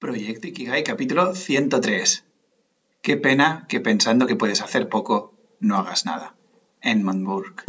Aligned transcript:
Proyecto 0.00 0.46
Ikigai, 0.48 0.82
capítulo 0.82 1.34
103. 1.34 2.24
Qué 3.02 3.18
pena 3.18 3.66
que 3.68 3.80
pensando 3.80 4.26
que 4.26 4.34
puedes 4.34 4.62
hacer 4.62 4.88
poco, 4.88 5.34
no 5.60 5.76
hagas 5.76 6.06
nada. 6.06 6.34
Edmund 6.80 7.26
Burke. 7.26 7.64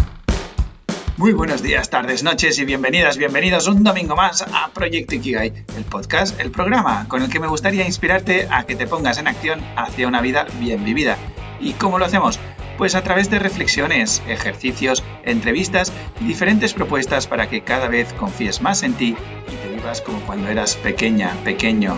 Muy 1.17 1.33
buenos 1.33 1.61
días, 1.61 1.89
tardes, 1.89 2.23
noches 2.23 2.57
y 2.57 2.63
bienvenidas, 2.63 3.17
bienvenidos 3.17 3.67
un 3.67 3.83
domingo 3.83 4.15
más 4.15 4.43
a 4.43 4.71
Proyecto 4.73 5.15
Ikigai, 5.15 5.65
el 5.75 5.83
podcast, 5.83 6.39
el 6.39 6.51
programa 6.51 7.05
con 7.09 7.21
el 7.21 7.29
que 7.29 7.41
me 7.41 7.47
gustaría 7.47 7.85
inspirarte 7.85 8.47
a 8.49 8.63
que 8.63 8.77
te 8.77 8.87
pongas 8.87 9.17
en 9.17 9.27
acción 9.27 9.59
hacia 9.75 10.07
una 10.07 10.21
vida 10.21 10.47
bien 10.57 10.85
vivida. 10.85 11.17
¿Y 11.59 11.73
cómo 11.73 11.99
lo 11.99 12.05
hacemos? 12.05 12.39
Pues 12.77 12.95
a 12.95 13.03
través 13.03 13.29
de 13.29 13.39
reflexiones, 13.39 14.23
ejercicios, 14.29 15.03
entrevistas 15.25 15.91
y 16.21 16.27
diferentes 16.27 16.73
propuestas 16.73 17.27
para 17.27 17.49
que 17.49 17.65
cada 17.65 17.89
vez 17.89 18.13
confíes 18.13 18.61
más 18.61 18.83
en 18.83 18.93
ti 18.93 19.17
y 19.49 19.55
te 19.57 19.70
como 20.05 20.19
cuando 20.21 20.47
eras 20.49 20.75
pequeña, 20.75 21.35
pequeño, 21.43 21.97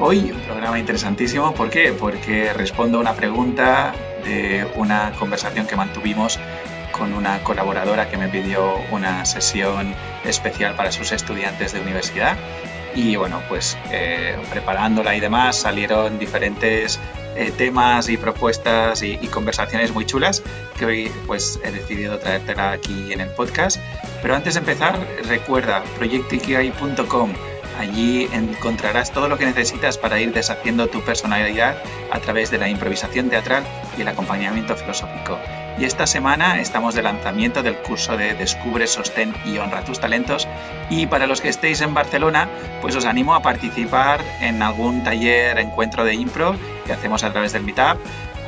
Hoy 0.00 0.30
un 0.30 0.40
programa 0.42 0.78
interesantísimo, 0.78 1.52
¿por 1.54 1.70
qué? 1.70 1.92
Porque 1.92 2.52
respondo 2.52 2.98
a 2.98 3.00
una 3.00 3.14
pregunta 3.14 3.92
de 4.24 4.64
una 4.76 5.10
conversación 5.18 5.66
que 5.66 5.74
mantuvimos 5.74 6.38
con 6.92 7.12
una 7.12 7.42
colaboradora 7.42 8.08
que 8.08 8.16
me 8.16 8.28
pidió 8.28 8.76
una 8.92 9.24
sesión 9.24 9.92
especial 10.24 10.76
para 10.76 10.92
sus 10.92 11.10
estudiantes 11.10 11.72
de 11.72 11.80
universidad 11.80 12.36
y 12.98 13.14
bueno, 13.14 13.40
pues 13.48 13.78
eh, 13.92 14.36
preparándola 14.50 15.14
y 15.14 15.20
demás 15.20 15.56
salieron 15.56 16.18
diferentes 16.18 16.98
eh, 17.36 17.52
temas 17.56 18.08
y 18.08 18.16
propuestas 18.16 19.02
y, 19.02 19.16
conversaciones 19.28 19.92
muy 19.94 20.04
chulas 20.04 20.42
que 20.76 20.84
hoy 20.84 21.12
pues 21.28 21.60
he 21.62 21.70
decidido 21.70 22.18
traértela 22.18 22.72
aquí 22.72 23.12
en 23.12 23.20
el 23.20 23.28
podcast. 23.28 23.78
Pero 24.20 24.34
antes 24.34 24.54
de 24.54 24.60
empezar, 24.60 24.98
recuerda 25.28 25.84
proyectikigai.com 25.96 27.32
Allí 27.78 28.28
encontrarás 28.32 29.12
todo 29.12 29.28
lo 29.28 29.38
que 29.38 29.46
necesitas 29.46 29.96
para 29.96 30.18
ir 30.18 30.32
deshaciendo 30.32 30.88
tu 30.88 31.00
personalidad 31.02 31.80
a 32.10 32.18
través 32.18 32.50
de 32.50 32.58
la 32.58 32.68
improvisación 32.68 33.30
teatral 33.30 33.62
y 33.96 34.02
el 34.02 34.08
acompañamiento 34.08 34.74
filosófico. 34.74 35.38
Y 35.78 35.84
esta 35.84 36.08
semana 36.08 36.60
estamos 36.60 36.96
de 36.96 37.02
lanzamiento 37.02 37.62
del 37.62 37.76
curso 37.76 38.16
de 38.16 38.34
Descubre, 38.34 38.88
Sostén 38.88 39.32
y 39.44 39.58
Honra 39.58 39.84
tus 39.84 40.00
talentos. 40.00 40.48
Y 40.90 41.06
para 41.06 41.28
los 41.28 41.40
que 41.40 41.48
estéis 41.48 41.80
en 41.82 41.94
Barcelona, 41.94 42.48
pues 42.80 42.96
os 42.96 43.04
animo 43.04 43.32
a 43.34 43.42
participar 43.42 44.20
en 44.40 44.60
algún 44.60 45.04
taller, 45.04 45.56
encuentro 45.60 46.04
de 46.04 46.14
impro 46.14 46.56
que 46.84 46.92
hacemos 46.92 47.22
a 47.22 47.30
través 47.30 47.52
del 47.52 47.62
Meetup. 47.62 47.98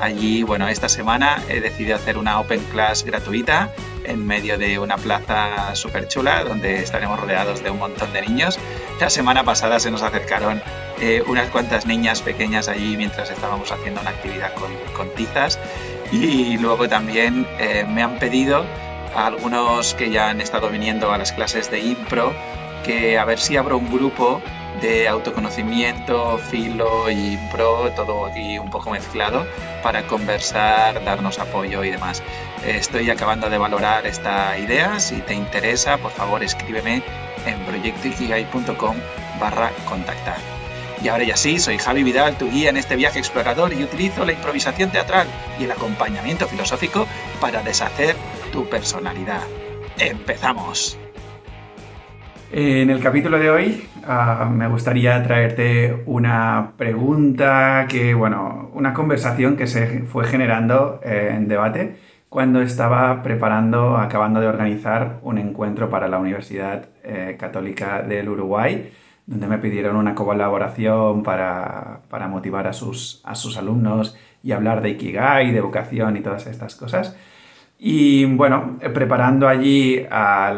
Allí, 0.01 0.43
bueno, 0.43 0.67
esta 0.67 0.89
semana 0.89 1.41
he 1.49 1.61
decidido 1.61 1.95
hacer 1.95 2.19
una 2.19 2.41
Open 2.41 2.65
Class 2.73 3.05
gratuita 3.05 3.71
en 4.03 4.27
medio 4.27 4.59
de 4.59 4.81
una 4.81 4.97
plaza 4.97 5.75
súper 5.77 6.09
chula 6.09 6.43
donde 6.43 6.83
estaremos 6.83 7.21
rodeados 7.21 7.63
de 7.63 7.71
un 7.71 7.79
montón 7.79 8.13
de 8.13 8.23
niños. 8.23 8.59
La 8.99 9.09
semana 9.09 9.45
pasada 9.45 9.79
se 9.79 9.93
nos 9.93 10.03
acercaron 10.03 10.61
eh, 11.01 11.23
unas 11.27 11.49
cuantas 11.51 11.87
niñas 11.87 12.23
pequeñas 12.23 12.69
allí 12.69 12.97
mientras 12.97 13.31
estábamos 13.31 13.71
haciendo 13.71 14.01
una 14.01 14.11
actividad 14.11 14.53
con, 14.55 14.73
con 14.97 15.15
tizas 15.15 15.61
y 16.13 16.59
luego 16.59 16.89
también 16.89 17.47
eh, 17.59 17.85
me 17.89 18.03
han 18.03 18.19
pedido 18.19 18.65
a 19.15 19.27
algunos 19.27 19.95
que 19.95 20.11
ya 20.11 20.31
han 20.31 20.41
estado 20.41 20.69
viniendo 20.69 21.13
a 21.13 21.19
las 21.19 21.33
clases 21.33 21.71
de 21.71 21.81
impro 21.81 22.33
que 22.85 23.19
a 23.19 23.25
ver 23.25 23.39
si 23.39 23.57
abro 23.57 23.77
un 23.79 23.91
grupo 23.91 24.41
de 24.81 25.09
autoconocimiento, 25.09 26.39
filo 26.39 27.11
y 27.11 27.39
pro, 27.53 27.91
todo 27.95 28.27
aquí 28.27 28.59
un 28.59 28.71
poco 28.71 28.91
mezclado, 28.91 29.47
para 29.83 30.07
conversar, 30.07 31.05
darnos 31.05 31.39
apoyo 31.39 31.85
y 31.85 31.91
demás. 31.91 32.23
Estoy 32.65 33.11
acabando 33.11 33.51
de 33.51 33.59
valorar 33.59 34.07
esta 34.07 34.59
idea, 34.59 34.99
si 35.01 35.21
te 35.21 35.35
interesa, 35.35 35.99
por 35.99 36.13
favor 36.13 36.43
escríbeme 36.43 37.03
en 37.47 37.59
proyectoikigai.com 37.67 38.97
barra 39.39 39.71
contactar. 39.87 40.60
Y 41.03 41.09
ahora 41.09 41.25
ya 41.25 41.37
sí, 41.37 41.59
soy 41.59 41.79
Javi 41.79 42.03
Vidal, 42.03 42.37
tu 42.37 42.51
guía 42.51 42.69
en 42.69 42.77
este 42.77 42.95
viaje 42.95 43.19
explorador 43.19 43.73
y 43.73 43.83
utilizo 43.83 44.27
la 44.27 44.33
improvisación 44.33 44.91
teatral 44.91 45.27
y 45.59 45.65
el 45.65 45.73
acompañamiento 45.73 46.47
filosófico 46.47 47.07
para 47.41 47.63
deshacer 47.63 48.15
tu 48.53 48.69
personalidad. 48.69 49.43
¡Empezamos! 49.99 50.99
En 52.53 52.91
el 52.91 53.01
capítulo 53.01 53.39
de 53.39 53.49
hoy 53.49 53.89
uh, 54.07 54.45
me 54.51 54.67
gustaría 54.67 55.23
traerte 55.23 56.03
una 56.05 56.73
pregunta 56.77 57.87
que, 57.89 58.13
bueno, 58.13 58.71
una 58.75 58.93
conversación 58.93 59.57
que 59.57 59.67
se 59.67 60.01
fue 60.01 60.27
generando 60.27 61.01
eh, 61.03 61.33
en 61.33 61.49
debate 61.49 61.97
cuando 62.29 62.61
estaba 62.61 63.23
preparando, 63.23 63.97
acabando 63.97 64.41
de 64.41 64.49
organizar 64.49 65.21
un 65.23 65.39
encuentro 65.39 65.89
para 65.89 66.09
la 66.09 66.19
Universidad 66.19 66.89
eh, 67.03 67.37
Católica 67.39 68.03
del 68.03 68.29
Uruguay, 68.29 68.91
donde 69.31 69.47
me 69.47 69.59
pidieron 69.59 69.95
una 69.95 70.17
colaboración 70.17 71.23
para, 71.23 72.01
para 72.11 72.27
motivar 72.27 72.67
a 72.67 72.73
sus, 72.73 73.21
a 73.23 73.37
sus 73.37 73.57
alumnos 73.57 74.17
y 74.43 74.51
hablar 74.51 74.83
de 74.83 74.91
Ikigai, 74.91 75.53
de 75.53 75.61
vocación 75.61 76.17
y 76.17 76.21
todas 76.21 76.49
estas 76.49 76.75
cosas. 76.75 77.17
Y 77.79 78.25
bueno, 78.25 78.79
preparando 78.93 79.47
allí 79.47 80.05
a 80.11 80.53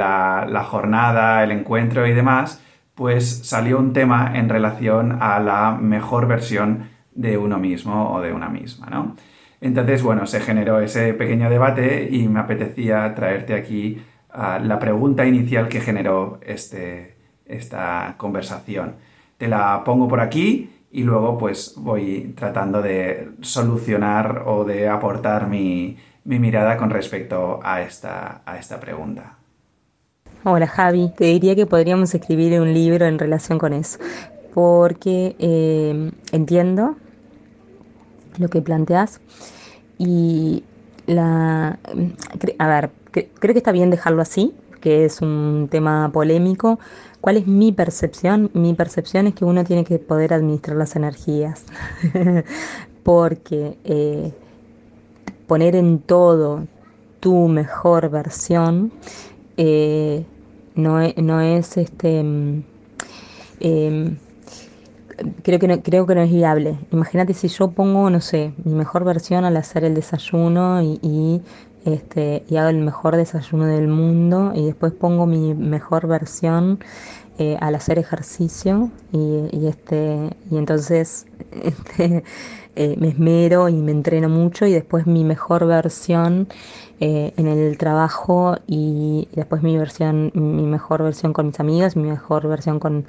la, 0.49 0.65
jornada, 0.65 1.45
el 1.45 1.51
encuentro 1.51 2.07
y 2.07 2.15
demás, 2.15 2.63
pues 2.95 3.47
salió 3.47 3.79
un 3.79 3.93
tema 3.93 4.33
en 4.37 4.49
relación 4.49 5.19
a 5.21 5.39
la 5.39 5.73
mejor 5.73 6.27
versión 6.27 6.89
de 7.15 7.37
uno 7.37 7.59
mismo 7.59 8.11
o 8.15 8.23
de 8.23 8.33
una 8.33 8.49
misma, 8.49 8.87
¿no? 8.87 9.17
Entonces, 9.61 10.03
bueno, 10.03 10.27
se 10.27 10.41
generó 10.41 10.81
ese 10.81 11.13
pequeño 11.13 11.51
debate 11.51 12.09
y 12.11 12.27
me 12.27 12.41
apetecía 12.41 13.15
traerte 13.15 13.53
aquí 13.53 14.03
ah, 14.31 14.59
la 14.59 14.79
pregunta 14.79 15.27
inicial 15.27 15.69
que 15.69 15.83
generó 15.83 16.41
este, 16.43 17.22
esta 17.53 18.15
conversación. 18.17 18.95
Te 19.39 19.49
la 19.49 19.83
pongo 19.85 20.09
por 20.09 20.21
aquí 20.21 20.71
y 20.91 21.03
luego 21.03 21.39
pues 21.39 21.75
voy 21.77 22.35
tratando 22.37 22.83
de 22.83 23.31
solucionar 23.41 24.45
o 24.47 24.65
de 24.65 24.89
aportar 24.89 25.49
mi, 25.49 25.97
mi 26.25 26.39
mirada 26.39 26.77
con 26.77 26.91
respecto 26.91 27.61
a 27.63 27.81
esta, 27.81 28.43
a 28.45 28.59
esta 28.59 28.79
pregunta. 28.79 29.37
Hola 30.45 30.67
Javi, 30.67 31.11
te 31.17 31.27
diría 31.27 31.55
que 31.55 31.67
podríamos 31.67 32.15
escribir 32.15 32.61
un 32.61 32.75
libro 32.75 33.07
en 33.07 33.19
relación 33.19 33.59
con 33.59 33.73
eso, 33.73 33.99
porque 34.53 35.37
eh, 35.39 36.11
entiendo 36.33 36.97
lo 38.39 38.49
que 38.49 38.61
planteas 38.61 39.21
y 39.99 40.65
la... 41.07 41.79
A 42.59 42.69
ver, 42.69 42.91
creo 43.13 43.55
que 43.55 43.59
está 43.59 43.73
bien 43.73 43.91
dejarlo 43.91 44.21
así, 44.21 44.53
que 44.81 45.05
es 45.05 45.23
un 45.23 45.69
tema 45.71 46.11
polémico. 46.13 46.81
¿Cuál 47.23 47.37
es 47.37 47.47
mi 47.47 47.71
percepción? 47.71 48.51
Mi 48.53 48.75
percepción 48.75 49.29
es 49.29 49.35
que 49.35 49.45
uno 49.45 49.63
tiene 49.63 49.85
que 49.85 50.01
poder 50.01 50.35
administrar 50.35 50.77
las 50.77 50.97
energías, 50.97 51.65
porque 53.05 53.79
eh, 53.85 54.33
poner 55.47 55.77
en 55.77 56.01
todo 56.01 56.67
tu 57.21 57.47
mejor 57.47 58.11
versión 58.11 58.93
eh, 59.57 60.25
no, 60.75 61.01
es, 61.01 61.17
no, 61.17 61.41
es 61.41 61.77
este 61.77 62.25
mm, 62.25 62.65
em, 63.61 64.17
creo 65.43 65.59
que 65.61 65.69
no, 65.69 65.81
creo 65.81 66.07
que 66.07 66.17
no 66.17 66.23
es 66.23 66.31
viable. 66.31 66.77
Imagínate 66.91 67.35
si 67.35 67.47
yo 67.47 67.71
pongo, 67.71 68.11
no 68.11 68.21
sé, 68.21 68.53
mi 68.65 68.75
mejor 68.75 69.05
versión 69.05 69.45
al 69.45 69.57
hacer 69.57 69.85
el 69.85 69.95
desayuno 69.95 70.83
y, 70.83 71.41
este, 71.85 72.45
y 72.49 72.57
hago 72.57 72.69
el 72.69 72.79
mejor 72.79 73.17
desayuno 73.17 73.67
del 73.67 73.89
mundo 73.89 74.53
y 74.55 74.67
después 74.67 74.93
pongo 74.93 75.27
mi 75.27 75.55
mejor 75.55 76.07
versión 76.07 76.79
eh, 77.39 77.57
al 77.61 77.75
hacer 77.75 77.99
ejercicio 77.99 78.91
y, 79.13 79.49
y, 79.51 79.67
este 79.67 80.31
y 80.51 80.59
entonces 80.59 81.27
este, 81.63 82.25
eh, 82.75 82.97
me 82.99 83.09
esmero 83.09 83.69
y 83.69 83.75
me 83.75 83.93
entreno 83.93 84.31
mucho 84.31 84.65
y 84.65 84.73
después 84.73 85.07
mi 85.07 85.25
mejor 85.25 85.67
versión 85.67 86.49
eh, 87.01 87.35
en 87.37 87.47
el 87.47 87.77
trabajo 87.77 88.57
y, 88.67 89.29
después 89.35 89.63
mi 89.63 89.77
versión, 89.77 90.31
mi 90.35 90.63
mejor 90.63 91.03
versión 91.03 91.35
con 91.35 91.49
mis 91.49 91.61
amigas, 91.61 91.97
mi 91.97 92.09
mejor 92.09 92.49
versión 92.49 92.81
con, 92.81 93.05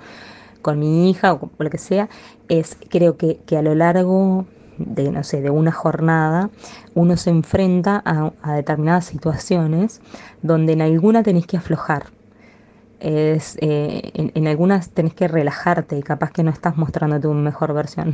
mi 0.75 1.09
hija 1.09 1.33
o 1.33 1.49
lo 1.57 1.69
que 1.69 1.77
sea, 1.77 2.09
es 2.49 2.77
creo 2.89 3.15
que, 3.17 3.39
que 3.45 3.57
a 3.57 3.61
lo 3.61 3.73
largo 3.75 4.45
de, 4.77 5.11
no 5.11 5.23
sé, 5.23 5.41
de 5.41 5.49
una 5.49 5.71
jornada, 5.71 6.49
uno 6.95 7.17
se 7.17 7.29
enfrenta 7.29 8.01
a, 8.05 8.53
determinadas 8.55 9.05
situaciones 9.05 10.01
donde 10.41 10.73
en 10.73 10.81
alguna 10.81 11.23
tenés 11.23 11.47
que 11.47 11.57
aflojar 11.57 12.05
es 12.99 13.57
eh, 13.59 14.11
en, 14.33 14.47
algunas 14.47 14.91
tenés 14.91 15.13
que 15.13 15.27
relajarte 15.27 15.97
y 15.97 16.03
capaz 16.03 16.31
que 16.31 16.41
no 16.41 16.51
estás 16.51 16.77
mostrando 16.77 17.19
tu 17.19 17.33
mejor 17.33 17.73
versión. 17.73 18.13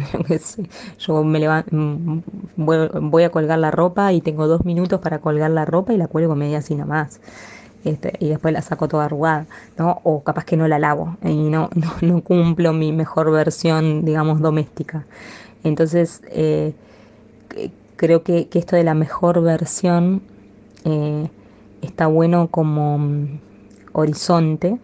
Yo 0.99 1.23
me 1.23 1.47
mm, 1.47 2.21
voy, 2.55 3.23
a 3.23 3.29
colgar 3.29 3.59
la 3.59 3.69
ropa 3.69 4.11
y 4.13 4.21
tengo 4.21 4.47
dos 4.47 4.65
minutos 4.65 4.99
para 4.99 5.19
colgar 5.19 5.51
la 5.51 5.65
ropa 5.65 5.93
y 5.93 5.97
la 5.97 6.07
cuelgo 6.07 6.35
media 6.35 6.57
así 6.57 6.73
nomás. 6.73 7.21
Este, 7.85 8.13
y 8.19 8.27
después 8.27 8.53
la 8.53 8.61
saco 8.61 8.87
toda 8.87 9.05
arrugada, 9.05 9.45
¿no? 9.77 10.01
O 10.03 10.21
capaz 10.23 10.43
que 10.43 10.57
no 10.57 10.67
la 10.67 10.79
lavo 10.79 11.17
y 11.23 11.49
no, 11.49 11.69
no, 12.01 12.21
cumplo 12.21 12.73
mi 12.73 12.91
mejor 12.91 13.31
versión, 13.31 14.03
digamos, 14.03 14.41
doméstica. 14.41 15.05
Entonces, 15.63 16.21
eh, 16.29 16.73
creo 17.95 18.23
que, 18.23 18.47
esto 18.53 18.75
de 18.75 18.83
la 18.83 18.93
mejor 18.93 19.41
versión 19.41 20.21
eh, 20.85 21.29
está 21.81 22.07
bueno 22.07 22.47
como 22.49 23.27
horizonte, 23.93 24.79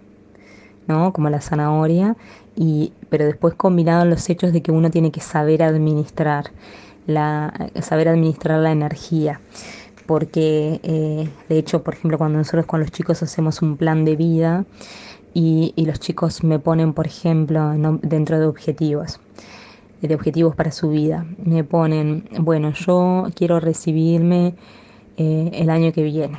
¿no? 0.87 1.13
Como 1.13 1.29
la 1.29 1.41
zanahoria, 1.41 2.15
y, 2.55 2.93
pero 3.09 3.25
después 3.25 3.53
combinado 3.55 4.03
en 4.03 4.09
los 4.09 4.29
hechos 4.29 4.53
de 4.53 4.61
que 4.61 4.71
uno 4.71 4.89
tiene 4.91 5.11
que 5.11 5.21
saber 5.21 5.63
administrar 5.63 6.51
la, 7.07 7.69
saber 7.81 8.09
administrar 8.09 8.59
la 8.59 8.71
energía 8.71 9.39
porque 10.05 10.79
eh, 10.83 11.29
de 11.49 11.57
hecho, 11.57 11.83
por 11.83 11.95
ejemplo, 11.95 12.17
cuando 12.17 12.37
nosotros 12.37 12.65
con 12.65 12.79
los 12.79 12.91
chicos 12.91 13.23
hacemos 13.23 13.61
un 13.61 13.77
plan 13.77 14.05
de 14.05 14.15
vida 14.15 14.65
y, 15.33 15.73
los 15.77 15.99
chicos 15.99 16.43
me 16.43 16.59
ponen, 16.59 16.93
por 16.93 17.07
ejemplo, 17.07 17.73
dentro 18.01 18.39
de 18.39 18.45
objetivos, 18.45 19.19
de 20.07 20.15
objetivos 20.15 20.55
para 20.55 20.71
su 20.71 20.89
vida, 20.89 21.25
me 21.43 21.63
ponen, 21.63 22.29
bueno, 22.39 22.71
yo 22.71 23.27
quiero 23.35 23.59
recibirme 23.59 24.55
eh, 25.17 25.51
el 25.53 25.69
año 25.69 25.91
que 25.91 26.03
viene 26.03 26.37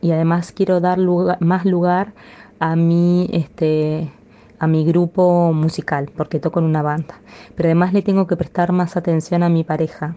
y 0.00 0.12
además 0.12 0.52
quiero 0.52 0.80
dar 0.80 0.98
más 1.40 1.64
lugar 1.64 2.12
a 2.58 2.76
mi, 2.76 3.28
este, 3.32 4.10
a 4.58 4.66
mi 4.66 4.84
grupo 4.84 5.52
musical, 5.52 6.10
porque 6.14 6.38
toco 6.38 6.60
en 6.60 6.66
una 6.66 6.82
banda, 6.82 7.20
pero 7.54 7.68
además 7.68 7.92
le 7.92 8.02
tengo 8.02 8.26
que 8.26 8.36
prestar 8.36 8.72
más 8.72 8.96
atención 8.96 9.42
a 9.42 9.48
mi 9.48 9.64
pareja. 9.64 10.16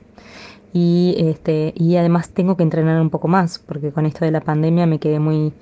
Y, 0.76 1.14
este, 1.20 1.72
y 1.76 1.98
además 1.98 2.32
tengo 2.32 2.58
que 2.58 2.64
entrenar 2.64 3.00
un 3.00 3.12
poco 3.12 3.28
más, 3.28 3.60
porque 3.60 3.92
con 3.92 4.08
esto 4.08 4.26
de 4.26 4.32
la 4.32 4.42
pandemia 4.42 4.88
me 4.88 4.98
quedé 4.98 5.20
muy 5.20 5.54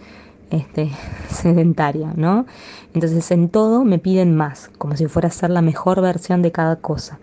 este, 0.52 0.92
sedentaria, 1.30 2.14
¿no? 2.16 2.46
Entonces 2.94 3.32
en 3.32 3.50
todo 3.50 3.84
me 3.84 4.00
piden 4.00 4.36
más, 4.36 4.70
como 4.78 4.96
si 4.96 5.08
fuera 5.08 5.30
a 5.30 5.32
ser 5.32 5.50
la 5.50 5.62
mejor 5.62 6.02
versión 6.02 6.42
de 6.42 6.52
cada 6.52 6.76
cosa. 6.76 7.20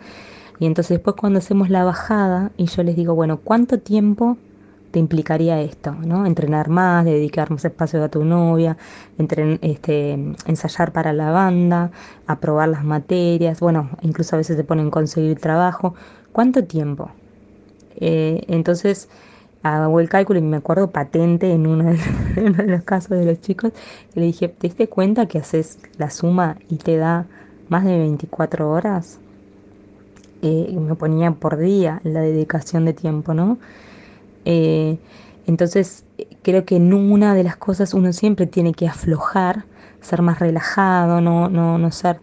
Y 0.58 0.66
entonces 0.66 0.96
después 0.96 1.14
cuando 1.16 1.38
hacemos 1.38 1.70
la 1.70 1.84
bajada 1.84 2.50
y 2.56 2.66
yo 2.66 2.82
les 2.82 2.96
digo, 2.96 3.14
bueno, 3.14 3.38
¿cuánto 3.38 3.78
tiempo 3.78 4.36
te 4.90 4.98
implicaría 4.98 5.60
esto? 5.60 5.92
¿no? 5.92 6.26
Entrenar 6.26 6.68
más, 6.68 7.04
dedicar 7.04 7.50
más 7.50 7.64
espacio 7.64 8.02
a 8.02 8.08
tu 8.08 8.24
novia, 8.24 8.76
este, 9.18 10.34
ensayar 10.46 10.92
para 10.92 11.12
la 11.12 11.30
banda, 11.30 11.90
aprobar 12.26 12.70
las 12.70 12.84
materias, 12.84 13.60
bueno, 13.60 13.90
incluso 14.00 14.34
a 14.34 14.38
veces 14.38 14.56
te 14.56 14.64
ponen 14.64 14.90
conseguir 14.90 15.38
trabajo. 15.38 15.94
¿Cuánto 16.32 16.64
tiempo? 16.64 17.10
Eh, 18.00 18.44
entonces 18.48 19.08
hago 19.76 20.00
el 20.00 20.08
cálculo 20.08 20.38
y 20.38 20.42
me 20.42 20.56
acuerdo 20.56 20.90
patente 20.90 21.52
en 21.52 21.66
uno 21.66 21.84
de, 21.84 22.50
los 22.66 22.82
casos 22.84 23.18
de 23.18 23.24
los 23.24 23.40
chicos, 23.40 23.72
le 24.14 24.22
dije, 24.22 24.48
¿te 24.48 24.68
diste 24.68 24.88
cuenta 24.88 25.26
que 25.26 25.38
haces 25.38 25.78
la 25.96 26.10
suma 26.10 26.56
y 26.68 26.76
te 26.76 26.96
da 26.96 27.26
más 27.68 27.84
de 27.84 27.98
24 27.98 28.70
horas? 28.70 29.18
Eh, 30.42 30.76
me 30.78 30.94
ponía 30.94 31.32
por 31.32 31.56
día 31.56 32.00
la 32.04 32.20
dedicación 32.20 32.84
de 32.84 32.92
tiempo, 32.92 33.34
¿no? 33.34 33.58
Eh, 34.44 34.98
entonces, 35.46 36.04
creo 36.42 36.64
que 36.64 36.76
en 36.76 36.92
una 36.92 37.34
de 37.34 37.42
las 37.42 37.56
cosas 37.56 37.94
uno 37.94 38.12
siempre 38.12 38.46
tiene 38.46 38.72
que 38.72 38.86
aflojar, 38.86 39.64
ser 40.00 40.22
más 40.22 40.38
relajado, 40.38 41.20
no, 41.20 41.48
no, 41.48 41.78
no 41.78 41.90
ser, 41.90 42.20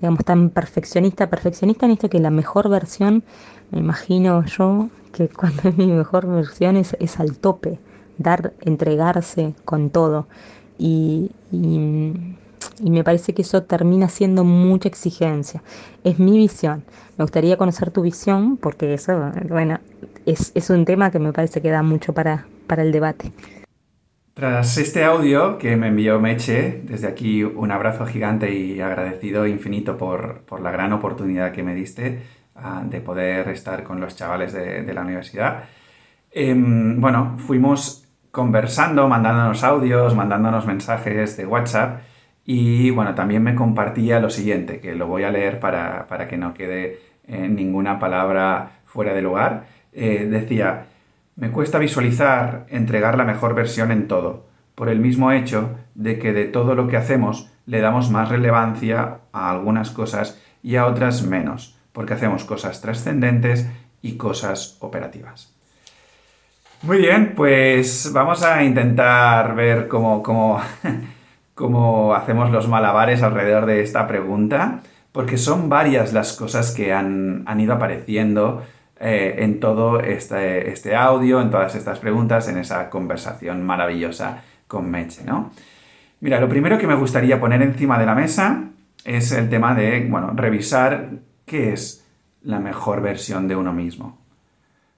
digamos, 0.00 0.24
tan 0.24 0.50
perfeccionista. 0.50 1.30
Perfeccionista 1.30 1.86
en 1.86 1.92
esto 1.92 2.08
que 2.08 2.20
la 2.20 2.30
mejor 2.30 2.68
versión 2.68 3.24
me 3.70 3.80
imagino 3.80 4.44
yo 4.44 4.88
que 5.12 5.28
cuando 5.28 5.68
es 5.68 5.76
mi 5.76 5.86
mejor 5.86 6.26
versión 6.26 6.76
es, 6.76 7.20
al 7.20 7.38
tope, 7.38 7.78
dar, 8.18 8.52
entregarse 8.62 9.54
con 9.64 9.90
todo. 9.90 10.26
Y, 10.78 11.30
me 12.80 13.04
parece 13.04 13.34
que 13.34 13.42
eso 13.42 13.62
termina 13.62 14.08
siendo 14.08 14.44
mucha 14.44 14.88
exigencia. 14.88 15.62
Es 16.04 16.18
mi 16.18 16.36
visión. 16.36 16.84
Me 17.16 17.24
gustaría 17.24 17.56
conocer 17.56 17.90
tu 17.90 18.02
visión 18.02 18.56
porque 18.56 18.94
eso, 18.94 19.30
bueno, 19.48 19.78
es, 20.26 20.52
es 20.54 20.70
un 20.70 20.84
tema 20.84 21.10
que 21.10 21.18
me 21.18 21.32
parece 21.32 21.60
que 21.60 21.70
da 21.70 21.82
mucho 21.82 22.12
para, 22.12 22.46
para 22.66 22.82
el 22.82 22.90
debate. 22.90 23.32
Tras 24.34 24.78
este 24.78 25.04
audio 25.04 25.58
que 25.58 25.76
me 25.76 25.88
envió 25.88 26.18
Meche, 26.18 26.80
desde 26.84 27.06
aquí 27.06 27.44
un 27.44 27.70
abrazo 27.70 28.06
gigante 28.06 28.54
y 28.54 28.80
agradecido 28.80 29.46
infinito 29.46 29.98
por, 29.98 30.40
por 30.46 30.62
la 30.62 30.70
gran 30.70 30.92
oportunidad 30.94 31.52
que 31.52 31.62
me 31.62 31.74
diste 31.74 32.22
de 32.84 33.00
poder 33.00 33.48
estar 33.48 33.82
con 33.82 34.00
los 34.00 34.16
chavales 34.16 34.52
de, 34.52 34.92
la 34.92 35.02
universidad. 35.02 35.64
Em, 36.30 37.00
bueno, 37.00 37.36
fuimos 37.38 38.08
conversando, 38.30 39.08
mandándonos 39.08 39.62
audios, 39.64 40.14
mandándonos 40.14 40.66
mensajes 40.66 41.36
de 41.36 41.46
WhatsApp 41.46 42.00
y 42.44 42.90
bueno, 42.90 43.14
también 43.14 43.42
me 43.42 43.54
compartía 43.54 44.20
lo 44.20 44.30
siguiente, 44.30 44.80
que 44.80 44.94
lo 44.94 45.06
voy 45.06 45.24
a 45.24 45.30
leer 45.30 45.60
para, 45.60 46.06
que 46.28 46.36
no 46.36 46.54
quede 46.54 47.00
eh, 47.26 47.48
ninguna 47.48 47.98
palabra 47.98 48.80
fuera 48.84 49.14
de 49.14 49.22
lugar. 49.22 49.66
Eh, 49.92 50.26
decía, 50.30 50.86
me 51.36 51.50
cuesta 51.50 51.78
visualizar 51.78 52.66
entregar 52.68 53.16
la 53.16 53.24
mejor 53.24 53.54
versión 53.54 53.92
en 53.92 54.08
todo, 54.08 54.46
por 54.74 54.88
el 54.88 54.98
mismo 54.98 55.30
hecho 55.32 55.76
de 55.94 56.18
que 56.18 56.32
de 56.32 56.46
todo 56.46 56.74
lo 56.74 56.88
que 56.88 56.96
hacemos 56.96 57.50
le 57.66 57.80
damos 57.80 58.10
más 58.10 58.28
relevancia 58.28 59.18
a 59.32 59.50
algunas 59.50 59.90
cosas 59.90 60.42
y 60.62 60.76
a 60.76 60.86
otras 60.86 61.22
menos 61.22 61.78
porque 61.92 62.14
hacemos 62.14 62.44
cosas 62.44 62.80
trascendentes 62.80 63.66
y 64.02 64.16
cosas 64.16 64.76
operativas. 64.80 65.52
Muy 66.82 66.98
bien, 66.98 67.34
pues 67.36 68.10
vamos 68.12 68.42
a 68.42 68.64
intentar 68.64 69.54
ver 69.54 69.86
cómo, 69.86 70.20
cómo, 70.20 72.14
hacemos 72.14 72.50
los 72.50 72.66
malabares 72.66 73.22
alrededor 73.22 73.66
de 73.66 73.82
esta 73.82 74.08
pregunta, 74.08 74.80
porque 75.12 75.38
son 75.38 75.68
varias 75.68 76.12
las 76.12 76.32
cosas 76.32 76.72
que 76.72 76.92
han, 76.92 77.44
ido 77.60 77.74
apareciendo 77.74 78.64
eh, 78.98 79.36
en 79.38 79.60
todo 79.60 80.00
este, 80.00 80.70
este, 80.72 80.96
audio, 80.96 81.40
en 81.40 81.50
todas 81.50 81.76
estas 81.76 82.00
preguntas, 82.00 82.48
en 82.48 82.58
esa 82.58 82.90
conversación 82.90 83.62
maravillosa 83.62 84.42
con 84.66 84.90
Meche, 84.90 85.22
¿no? 85.24 85.52
Mira, 86.18 86.40
lo 86.40 86.48
primero 86.48 86.78
que 86.78 86.88
me 86.88 86.94
gustaría 86.96 87.38
poner 87.38 87.62
encima 87.62 87.96
de 87.96 88.06
la 88.06 88.16
mesa 88.16 88.70
es 89.04 89.30
el 89.30 89.48
tema 89.48 89.74
de, 89.74 90.06
bueno, 90.08 90.32
revisar 90.34 91.10
qué 91.52 91.74
es 91.74 92.02
la 92.40 92.60
mejor 92.60 93.02
versión 93.02 93.46
de 93.46 93.54
uno 93.56 93.74
mismo. 93.74 94.16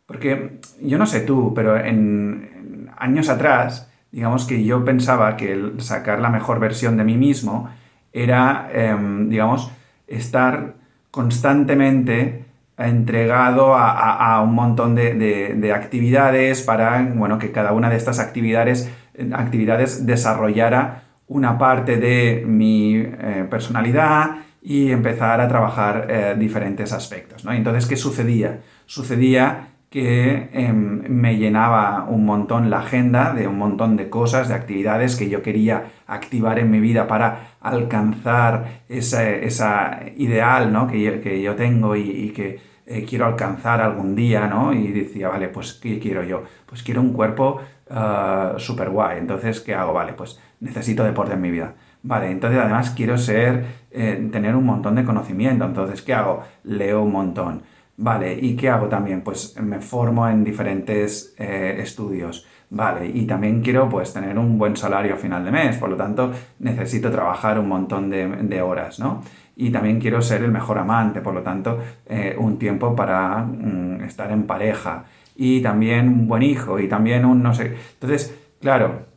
Porque 0.07 0.61
yo 0.81 0.99
no 0.99 1.07
sé 1.07 1.21
tú, 1.23 1.53
pero 1.53 1.77
en, 1.77 2.89
años 2.97 3.29
atrás, 3.29 3.91
digamos 4.13 4.47
que 4.47 4.63
yo 4.63 4.85
pensaba 4.85 5.37
que 5.37 5.73
sacar 5.79 6.21
la 6.21 6.31
mejor 6.31 6.61
versión 6.61 6.97
de 6.97 7.03
mí 7.03 7.17
mismo 7.17 7.69
era, 8.13 8.69
em, 8.73 9.29
digamos, 9.29 9.73
estar 10.07 10.75
constantemente 11.11 12.45
entregado 12.79 13.75
a, 13.75 14.41
un 14.41 14.55
montón 14.55 14.95
de, 14.95 15.73
actividades 15.75 16.63
para, 16.63 17.03
bueno, 17.03 17.37
que 17.41 17.51
cada 17.51 17.73
una 17.73 17.91
de 17.91 17.97
estas 17.97 18.21
actividades, 18.21 18.89
actividades 19.33 20.07
desarrollara 20.07 21.03
una 21.27 21.59
parte 21.59 21.97
de 21.97 22.45
mi 22.47 22.97
eh, 22.97 23.47
personalidad 23.51 24.37
y 24.67 24.91
empezar 24.91 25.43
a 25.43 25.47
trabajar 25.47 26.07
eh, 26.09 26.35
diferentes 26.39 26.95
aspectos. 26.95 27.45
¿no? 27.45 27.53
Entonces, 27.53 27.85
¿qué 27.85 27.97
sucedía? 27.97 28.63
Sucedía 28.87 29.69
que 29.91 30.49
em, 30.53 31.03
me 31.09 31.37
llenaba 31.37 32.07
un 32.09 32.25
montón 32.25 32.71
la 32.71 32.79
agenda 32.79 33.35
de 33.35 33.47
un 33.47 33.59
montón 33.59 33.97
de 33.97 34.09
cosas, 34.09 34.49
de 34.49 34.55
actividades 34.55 35.17
que 35.17 35.29
yo 35.29 35.43
quería 35.43 35.85
activar 36.07 36.59
en 36.59 36.71
mi 36.71 36.81
vida 36.81 37.07
para 37.07 37.57
alcanzar 37.61 38.83
esa, 38.89 40.01
ideal 40.17 40.73
¿no? 40.73 40.89
que, 40.89 41.43
yo, 41.43 41.55
tengo 41.55 41.95
y, 41.95 42.31
que 42.31 42.59
eh, 42.87 43.05
quiero 43.09 43.27
alcanzar 43.27 43.83
algún 43.83 44.17
día, 44.17 44.47
¿no? 44.47 44.73
Y 44.73 44.93
decía, 44.93 45.29
vale, 45.29 45.49
pues 45.49 45.75
¿qué 45.75 45.99
quiero 45.99 46.25
yo? 46.25 46.43
Pues 46.67 46.83
quiero 46.83 47.01
un 47.01 47.13
cuerpo 47.13 47.61
uh, 47.91 48.59
super 48.59 48.91
guay. 48.91 49.19
Entonces, 49.19 49.61
¿qué 49.61 49.75
hago? 49.75 49.93
Vale, 49.93 50.15
pues 50.15 50.41
necesito 50.61 51.05
deporte 51.05 51.35
en 51.35 51.41
mi 51.41 51.51
vida. 51.51 51.75
Vale, 52.05 52.31
entonces 52.31 52.61
además 52.61 52.91
quiero 52.91 53.17
ser, 53.17 53.65
eh, 53.91 54.29
tener 54.31 54.55
un 54.55 54.67
montón 54.67 54.95
de 54.95 55.05
conocimiento, 55.05 55.65
entonces 55.65 56.03
¿qué 56.03 56.13
hago? 56.13 56.43
Leo 56.65 57.03
un 57.03 57.13
montón. 57.13 57.63
Vale, 57.97 58.35
¿y 58.39 58.57
qué 58.57 58.69
hago 58.69 58.89
también? 58.89 59.23
Pues 59.23 59.59
me 59.63 59.81
formo 59.81 60.29
en 60.29 60.45
diferentes 60.45 61.35
eh, 61.39 61.77
estudios. 61.79 62.47
Vale, 62.69 63.07
y 63.07 63.25
también 63.27 63.63
quiero 63.63 63.89
pues 63.89 64.13
tener 64.13 64.39
un 64.39 64.59
buen 64.59 64.77
salario 64.77 65.15
a 65.15 65.17
final 65.17 65.45
de 65.47 65.51
mes, 65.51 65.79
por 65.79 65.89
lo 65.89 65.97
tanto 65.97 66.31
necesito 66.59 67.11
trabajar 67.11 67.59
un 67.59 67.69
montón 67.69 68.11
de, 68.11 68.61
horas, 68.63 68.99
¿no? 69.01 69.23
Y 69.57 69.71
también 69.71 69.99
quiero 69.99 70.21
ser 70.21 70.43
el 70.43 70.51
mejor 70.51 70.79
amante, 70.79 71.23
por 71.23 71.33
lo 71.33 71.43
tanto 71.43 71.79
eh, 72.07 72.37
un 72.39 72.59
tiempo 72.59 72.95
para 72.95 73.39
mm, 73.39 74.03
estar 74.03 74.31
en 74.31 74.45
pareja 74.47 75.05
y 75.37 75.63
también 75.63 76.09
un 76.09 76.29
buen 76.29 76.43
hijo 76.43 76.79
y 76.79 76.89
también 76.89 77.25
un 77.25 77.43
no 77.43 77.55
sé. 77.55 77.75
Entonces, 77.95 78.37
claro, 78.61 79.14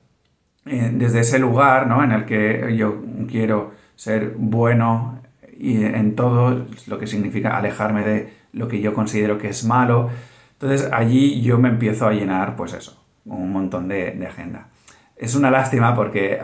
desde 0.68 1.20
ese 1.22 1.40
lugar 1.40 1.88
¿no? 1.88 2.04
en 2.04 2.12
el 2.12 2.26
que 2.26 2.76
yo 2.76 3.02
quiero 3.30 3.72
ser 3.96 4.34
bueno 4.38 5.22
y 5.58 5.84
en 5.84 6.16
todo 6.16 6.66
lo 6.88 7.00
que 7.00 7.08
significa 7.08 7.58
alejarme 7.58 8.04
de 8.04 8.34
lo 8.54 8.68
que 8.68 8.80
yo 8.80 8.94
considero 8.94 9.38
que 9.38 9.50
es 9.50 9.66
malo. 9.66 10.10
Entonces 10.54 10.90
allí 10.92 11.42
yo 11.42 11.58
me 11.58 11.70
empiezo 11.70 12.08
a 12.08 12.14
llenar, 12.14 12.56
pues 12.56 12.74
eso, 12.74 13.04
un 13.26 13.52
montón 13.52 13.88
de, 13.88 14.26
agenda. 14.28 14.68
Es 15.16 15.36
una 15.36 15.50
lástima 15.50 15.96
porque 15.96 16.40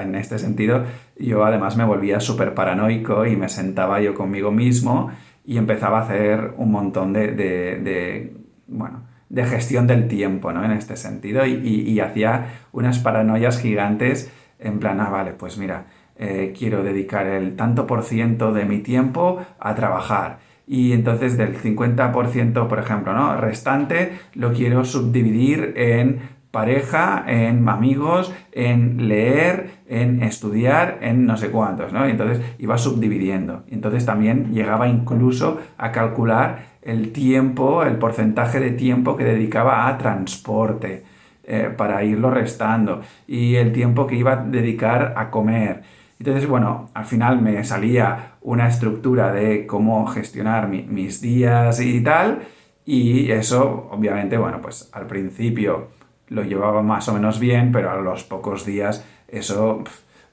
en 0.00 0.14
este 0.14 0.38
sentido 0.38 0.84
yo 1.18 1.44
además 1.44 1.76
me 1.76 1.84
volvía 1.84 2.20
súper 2.20 2.54
paranoico 2.54 3.26
y 3.26 3.36
me 3.36 3.48
sentaba 3.48 4.00
yo 4.00 4.14
conmigo 4.14 4.52
mismo 4.52 5.10
y 5.44 5.58
empezaba 5.58 5.98
a 5.98 6.02
hacer 6.02 6.54
un 6.56 6.70
montón 6.70 7.12
de, 7.12 7.32
de 7.32 8.36
bueno, 8.68 9.02
de 9.32 9.44
gestión 9.46 9.86
del 9.86 10.08
tiempo, 10.08 10.52
¿no? 10.52 10.62
En 10.62 10.72
este 10.72 10.94
sentido, 10.96 11.46
y, 11.46 11.98
hacía 12.00 12.66
unas 12.70 12.98
paranoias 12.98 13.58
gigantes 13.58 14.30
en 14.58 14.78
plan, 14.78 15.00
ah, 15.00 15.08
vale, 15.08 15.32
pues 15.32 15.56
mira, 15.56 15.86
eh, 16.16 16.54
quiero 16.56 16.82
dedicar 16.82 17.26
el 17.26 17.56
tanto 17.56 17.86
por 17.86 18.02
ciento 18.02 18.52
de 18.52 18.66
mi 18.66 18.80
tiempo 18.80 19.42
a 19.58 19.74
trabajar. 19.74 20.40
Y 20.66 20.92
entonces 20.92 21.38
del 21.38 21.56
50%, 21.56 22.68
por 22.68 22.78
ejemplo, 22.78 23.14
¿no? 23.14 23.34
restante 23.36 24.18
lo 24.34 24.52
quiero 24.52 24.84
subdividir 24.84 25.72
en 25.76 26.20
pareja, 26.50 27.24
en 27.26 27.66
amigos, 27.70 28.34
en 28.52 29.08
leer, 29.08 29.70
en 29.88 30.22
estudiar, 30.22 30.98
en 31.00 31.24
no 31.24 31.38
sé 31.38 31.48
cuántos, 31.48 31.94
¿no? 31.94 32.06
Y 32.06 32.10
entonces 32.10 32.42
iba 32.58 32.76
subdividiendo. 32.76 33.64
Entonces 33.70 34.04
también 34.04 34.52
llegaba 34.52 34.86
incluso 34.88 35.58
a 35.78 35.90
calcular 35.90 36.71
el 36.82 37.12
tiempo, 37.12 37.84
el 37.84 37.96
porcentaje 37.96 38.60
de 38.60 38.72
tiempo 38.72 39.16
que 39.16 39.24
dedicaba 39.24 39.86
a 39.86 39.96
transporte 39.98 41.04
eh, 41.44 41.72
para 41.76 42.02
irlo 42.04 42.30
restando 42.30 43.00
y 43.26 43.56
el 43.56 43.72
tiempo 43.72 44.06
que 44.06 44.16
iba 44.16 44.32
a 44.32 44.44
dedicar 44.44 45.14
a 45.16 45.30
comer. 45.30 45.82
Entonces, 46.18 46.48
bueno, 46.48 46.88
al 46.94 47.04
final 47.04 47.42
me 47.42 47.64
salía 47.64 48.34
una 48.42 48.68
estructura 48.68 49.32
de 49.32 49.66
cómo 49.66 50.06
gestionar 50.06 50.68
mis 50.68 51.20
días 51.20 51.80
y 51.80 52.00
tal. 52.00 52.42
Y 52.84 53.30
eso, 53.32 53.88
obviamente, 53.90 54.36
bueno, 54.36 54.60
pues 54.60 54.88
al 54.92 55.06
principio 55.08 55.88
lo 56.28 56.44
llevaba 56.44 56.82
más 56.82 57.08
o 57.08 57.14
menos 57.14 57.40
bien, 57.40 57.72
pero 57.72 57.90
a 57.90 57.96
los 57.96 58.22
pocos 58.24 58.64
días 58.64 59.04
eso 59.26 59.82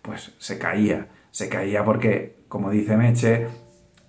pues 0.04 0.36
se 0.38 0.60
caía. 0.60 1.08
Se 1.32 1.50
caía 1.50 1.84
porque, 1.84 2.38
como 2.48 2.70
dice 2.70 2.96
Meche, 2.96 3.48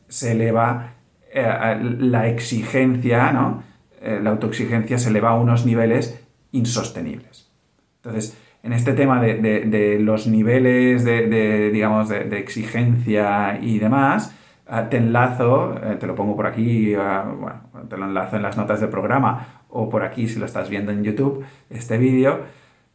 se 0.09 0.33
eleva 0.33 0.95
eh, 1.33 1.79
la 1.99 2.29
exigencia, 2.29 3.31
¿no? 3.33 3.63
Eh, 4.01 4.19
la 4.23 4.31
autoexigencia 4.31 4.99
se 4.99 5.11
eleva 5.11 5.31
a 5.31 5.35
unos 5.35 5.65
niveles 5.65 6.21
insostenibles. 6.53 7.51
Entonces, 7.97 8.37
en 8.63 8.73
este 8.73 8.95
tema 8.95 9.21
de, 9.21 9.99
los 10.01 10.27
niveles 10.27 11.05
de, 11.05 11.71
digamos, 11.71 12.09
de, 12.09 12.39
exigencia 12.39 13.59
y 13.61 13.79
demás, 13.79 14.35
eh, 14.69 14.87
te 14.91 14.97
enlazo, 14.97 15.75
te 15.99 16.07
lo 16.07 16.15
pongo 16.15 16.35
por 16.35 16.47
aquí, 16.47 16.95
bueno, 16.95 17.61
te 17.89 17.97
lo 17.97 18.07
enlazo 18.07 18.37
en 18.37 18.43
las 18.43 18.57
notas 18.57 18.81
del 18.81 18.91
programa 18.91 19.65
o 19.69 19.89
por 19.89 20.03
aquí 20.03 20.27
si 20.29 20.39
lo 20.39 20.47
estás 20.47 20.69
viendo 20.69 20.91
en 20.93 21.05
YouTube, 21.05 21.45
este 21.69 21.97
vídeo, 21.97 22.41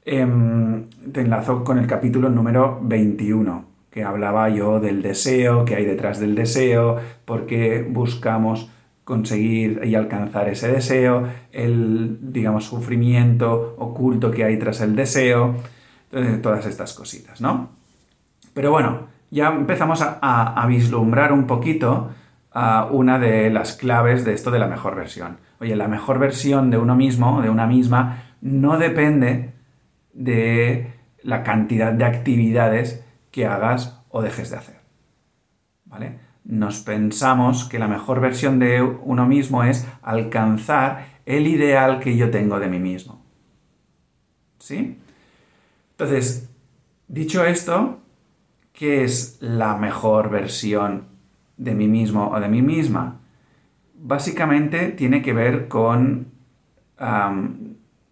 em, 0.03 0.89
te 1.11 1.21
enlazo 1.21 1.63
con 1.63 1.77
el 1.79 1.87
capítulo 1.87 2.29
número 2.29 2.79
21, 2.81 3.74
que 3.95 4.03
hablaba 4.03 4.49
yo 4.49 4.81
del 4.81 5.01
deseo, 5.01 5.63
que 5.63 5.75
hay 5.75 5.85
detrás 5.85 6.19
del 6.19 6.35
deseo, 6.35 6.99
por 7.23 7.45
qué 7.45 7.81
buscamos 7.89 8.69
conseguir 9.05 9.79
y 9.85 9.95
alcanzar 9.95 10.49
ese 10.49 10.69
deseo, 10.69 11.29
el, 11.53 12.17
digamos, 12.19 12.65
sufrimiento 12.65 13.73
oculto 13.79 14.31
que 14.31 14.43
hay 14.43 14.59
tras 14.59 14.81
el 14.81 14.97
deseo, 14.97 15.55
eh, 16.11 16.39
todas 16.43 16.65
estas 16.65 16.93
cositas, 16.93 17.39
¿no? 17.39 17.69
Pero 18.53 18.69
bueno, 18.69 19.07
ya 19.31 19.47
empezamos 19.47 20.01
a, 20.03 20.65
vislumbrar 20.67 21.31
un 21.31 21.47
poquito 21.47 22.09
una 22.91 23.17
de 23.17 23.49
las 23.49 23.77
claves 23.77 24.25
de 24.25 24.33
esto 24.33 24.51
de 24.51 24.59
la 24.59 24.67
mejor 24.67 24.97
versión. 24.97 25.37
Oye, 25.61 25.77
la 25.77 25.87
mejor 25.87 26.19
versión 26.19 26.69
de 26.69 26.77
uno 26.77 26.95
mismo, 26.95 27.41
de 27.41 27.49
una 27.49 27.65
misma, 27.65 28.23
no 28.41 28.77
depende 28.77 29.53
de 30.11 30.91
la 31.21 31.43
cantidad 31.43 31.93
de 31.93 32.03
actividades 32.03 33.04
que 33.35 33.45
hagas 33.45 34.01
o 34.07 34.21
dejes 34.21 34.49
de 34.49 34.55
hacer. 34.55 34.79
¿Vale? 35.83 36.19
Nos 36.45 36.79
pensamos 36.79 37.65
que 37.65 37.79
la 37.79 37.89
mejor 37.89 38.21
versión 38.21 38.59
de 38.59 38.81
uno 38.81 39.25
mismo 39.25 39.65
es 39.65 39.85
alcanzar 40.01 41.19
el 41.25 41.47
ideal 41.47 41.99
que 41.99 42.15
yo 42.15 42.31
tengo 42.31 42.61
de 42.61 42.69
mí 42.69 42.79
mismo. 42.79 43.21
¿Sí? 44.59 44.97
Entonces, 45.91 46.49
dicho 47.09 47.43
esto, 47.43 47.99
¿qué 48.71 49.03
es 49.03 49.37
la 49.41 49.75
mejor 49.75 50.29
versión 50.29 51.09
de 51.57 51.75
mí 51.75 51.89
mismo 51.89 52.29
o 52.29 52.39
de 52.39 52.47
mí 52.47 52.61
misma? 52.61 53.19
básicamente 54.05 54.89
tiene 54.89 55.21
que 55.21 55.33
ver 55.33 55.67
con 55.67 56.27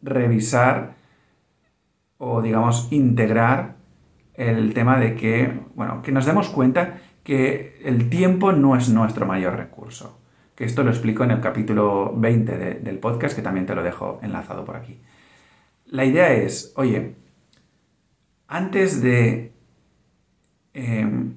revisar 0.02 0.96
o 2.18 2.42
digamos 2.42 2.88
integrar 2.92 3.73
el 4.36 4.74
tema 4.74 4.98
de 5.00 5.16
que, 5.16 5.62
bueno, 5.76 6.02
que 6.02 6.12
nos 6.12 6.26
demos 6.26 6.50
cuenta 6.50 7.00
que 7.24 7.80
el 7.84 8.10
tiempo 8.10 8.52
no 8.52 8.76
es 8.76 8.90
nuestro 8.90 9.26
mayor 9.26 9.56
recurso. 9.56 10.20
Que 10.56 10.66
esto 10.66 10.84
lo 10.84 10.92
explico 10.92 11.24
en 11.24 11.32
el 11.32 11.42
capítulo 11.42 12.14
20 12.16 12.58
del 12.82 13.00
podcast, 13.00 13.36
que 13.36 13.42
también 13.42 13.66
te 13.66 13.76
lo 13.76 13.84
dejo 13.84 14.20
enlazado 14.22 14.66
por 14.66 14.76
aquí. 14.76 15.00
La 15.88 16.06
idea 16.06 16.32
es, 16.34 16.74
oye, 16.76 17.16
antes 18.48 19.02
de 19.02 19.52
em, 20.74 21.36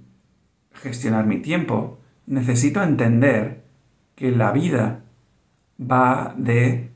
gestionar 0.75 1.26
mi 1.26 1.38
tiempo, 1.38 1.99
necesito 2.26 2.83
entender 2.83 3.62
que 4.15 4.31
la 4.33 4.53
vida 4.53 5.00
va 5.81 6.35
de 6.37 6.91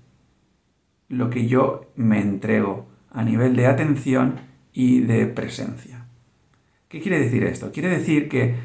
lo 1.09 1.31
que 1.31 1.47
yo 1.47 1.91
me 1.97 2.21
entrego 2.21 2.87
a 3.11 3.25
nivel 3.25 3.57
de 3.57 3.67
atención 3.67 4.50
y 4.73 5.01
de 5.01 5.27
presencia. 5.27 6.07
¿Qué 6.89 7.01
quiere 7.01 7.19
decir 7.19 7.45
esto? 7.45 7.71
Quiere 7.73 7.89
decir 7.89 8.29
que 8.29 8.57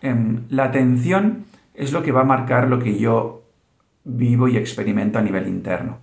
em, 0.00 0.44
la 0.48 0.64
atención 0.64 1.46
es 1.74 1.92
lo 1.92 2.02
que 2.02 2.12
va 2.12 2.22
a 2.22 2.24
marcar 2.24 2.68
lo 2.68 2.78
que 2.78 2.98
yo 2.98 3.42
vivo 4.04 4.48
y 4.48 4.56
experimento 4.56 5.18
a 5.18 5.22
nivel 5.22 5.48
interno. 5.48 5.98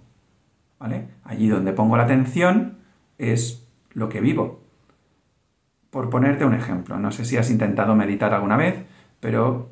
¿Vale? 0.79 1.07
Allí 1.23 1.47
donde 1.47 1.73
pongo 1.73 1.97
la 1.97 2.03
atención 2.03 2.77
es 3.17 3.67
lo 3.91 4.09
que 4.09 4.21
vivo. 4.21 4.61
Por 5.89 6.09
ponerte 6.09 6.45
un 6.45 6.53
ejemplo, 6.53 6.97
no 6.97 7.11
sé 7.11 7.25
si 7.25 7.37
has 7.37 7.49
intentado 7.49 7.95
meditar 7.95 8.33
alguna 8.33 8.55
vez, 8.55 8.83
pero 9.19 9.69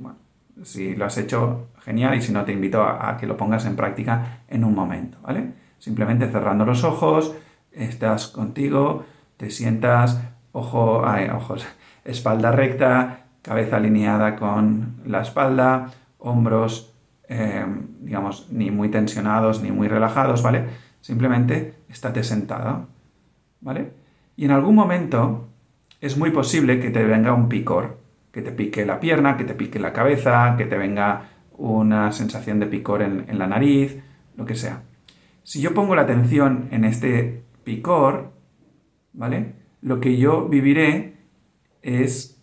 si 0.64 0.96
lo 0.96 1.06
has 1.06 1.18
hecho, 1.18 1.68
genial, 1.80 2.16
y 2.16 2.22
si 2.22 2.32
no, 2.32 2.44
te 2.44 2.52
invito 2.52 2.84
a, 2.84 3.16
que 3.18 3.28
lo 3.28 3.38
pongas 3.38 3.66
en 3.66 3.76
práctica 3.76 4.42
en 4.48 4.64
un 4.64 4.74
momento, 4.74 5.18
¿vale? 5.22 5.54
Simplemente 5.78 6.28
cerrando 6.30 6.66
los 6.66 6.84
ojos, 6.84 7.36
estás 7.72 8.28
contigo, 8.28 9.06
te 9.38 9.50
sientas, 9.50 10.22
ojo, 10.52 11.04
ojos, 11.34 11.66
espalda 12.04 12.52
recta, 12.52 13.26
cabeza 13.42 13.78
alineada 13.78 14.36
con 14.36 14.98
la 15.06 15.22
espalda, 15.22 15.92
hombros, 16.20 16.94
em, 17.28 17.88
digamos, 18.02 18.48
ni 18.52 18.72
muy 18.72 18.90
tensionados 18.90 19.62
ni 19.62 19.72
muy 19.72 19.88
relajados, 19.88 20.42
¿vale? 20.42 20.66
Simplemente 21.02 21.76
estate 21.90 22.24
sentado, 22.24 22.88
¿vale? 23.62 23.92
Y 24.36 24.46
en 24.46 24.52
algún 24.52 24.76
momento 24.76 25.48
es 26.02 26.18
muy 26.18 26.32
posible 26.32 26.80
que 26.80 26.90
te 26.90 27.04
venga 27.04 27.34
un 27.34 27.50
picor, 27.50 27.98
que 28.32 28.42
te 28.42 28.52
pique 28.52 28.86
la 28.86 29.00
pierna, 29.00 29.38
que 29.38 29.46
te 29.46 29.56
pique 29.56 29.80
la 29.80 29.94
cabeza, 29.94 30.56
que 30.58 30.66
te 30.66 30.78
venga 30.78 31.30
una 31.58 32.12
sensación 32.12 32.60
de 32.60 32.68
picor 32.68 33.02
en, 33.02 33.26
la 33.38 33.48
nariz, 33.48 33.98
lo 34.36 34.46
que 34.46 34.56
sea. 34.56 34.84
Si 35.44 35.62
yo 35.62 35.74
pongo 35.74 35.96
la 35.96 36.04
atención 36.04 36.68
en 36.72 36.86
este 36.86 37.42
picor, 37.64 38.32
¿vale? 39.14 39.54
Lo 39.82 40.00
que 40.00 40.18
yo 40.18 40.48
viviré 40.48 41.18
es 41.82 42.42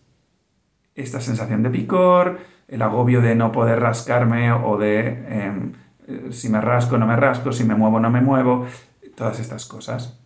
esta 0.95 1.21
sensación 1.21 1.63
de 1.63 1.71
picor, 1.71 2.39
el 2.69 2.83
agobio 2.83 3.21
de 3.21 3.35
no 3.35 3.53
poder 3.53 3.81
rascarme 3.81 4.53
o 4.53 4.79
de 4.79 5.09
em, 5.29 5.73
si 6.31 6.49
me 6.49 6.61
rasco, 6.61 6.99
no 6.99 7.07
me 7.07 7.17
rasco, 7.17 7.53
si 7.53 7.65
me 7.65 7.75
muevo, 7.75 8.01
no 8.01 8.11
me 8.11 8.21
muevo, 8.21 8.67
todas 9.15 9.41
estas 9.41 9.67
cosas, 9.67 10.21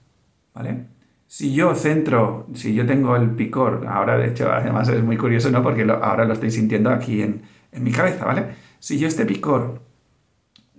¿vale? 0.55 0.87
Si 1.27 1.55
yo 1.55 1.75
centro, 1.75 2.47
si 2.55 2.75
yo 2.75 2.87
tengo 2.87 3.15
el 3.17 3.31
picor, 3.31 3.87
ahora 3.87 4.17
de 4.17 4.29
hecho 4.29 4.51
además 4.51 4.89
es 4.89 5.03
muy 5.03 5.17
curioso, 5.17 5.51
¿no? 5.51 5.63
Porque 5.63 5.83
ahora 5.83 6.25
lo 6.25 6.33
estoy 6.33 6.51
sintiendo 6.51 6.91
aquí 6.91 7.23
en, 7.23 7.43
mi 7.73 7.93
cabeza, 7.93 8.25
¿vale? 8.25 8.47
Si 8.79 8.99
yo 8.99 9.07
este 9.07 9.27
picor, 9.27 9.83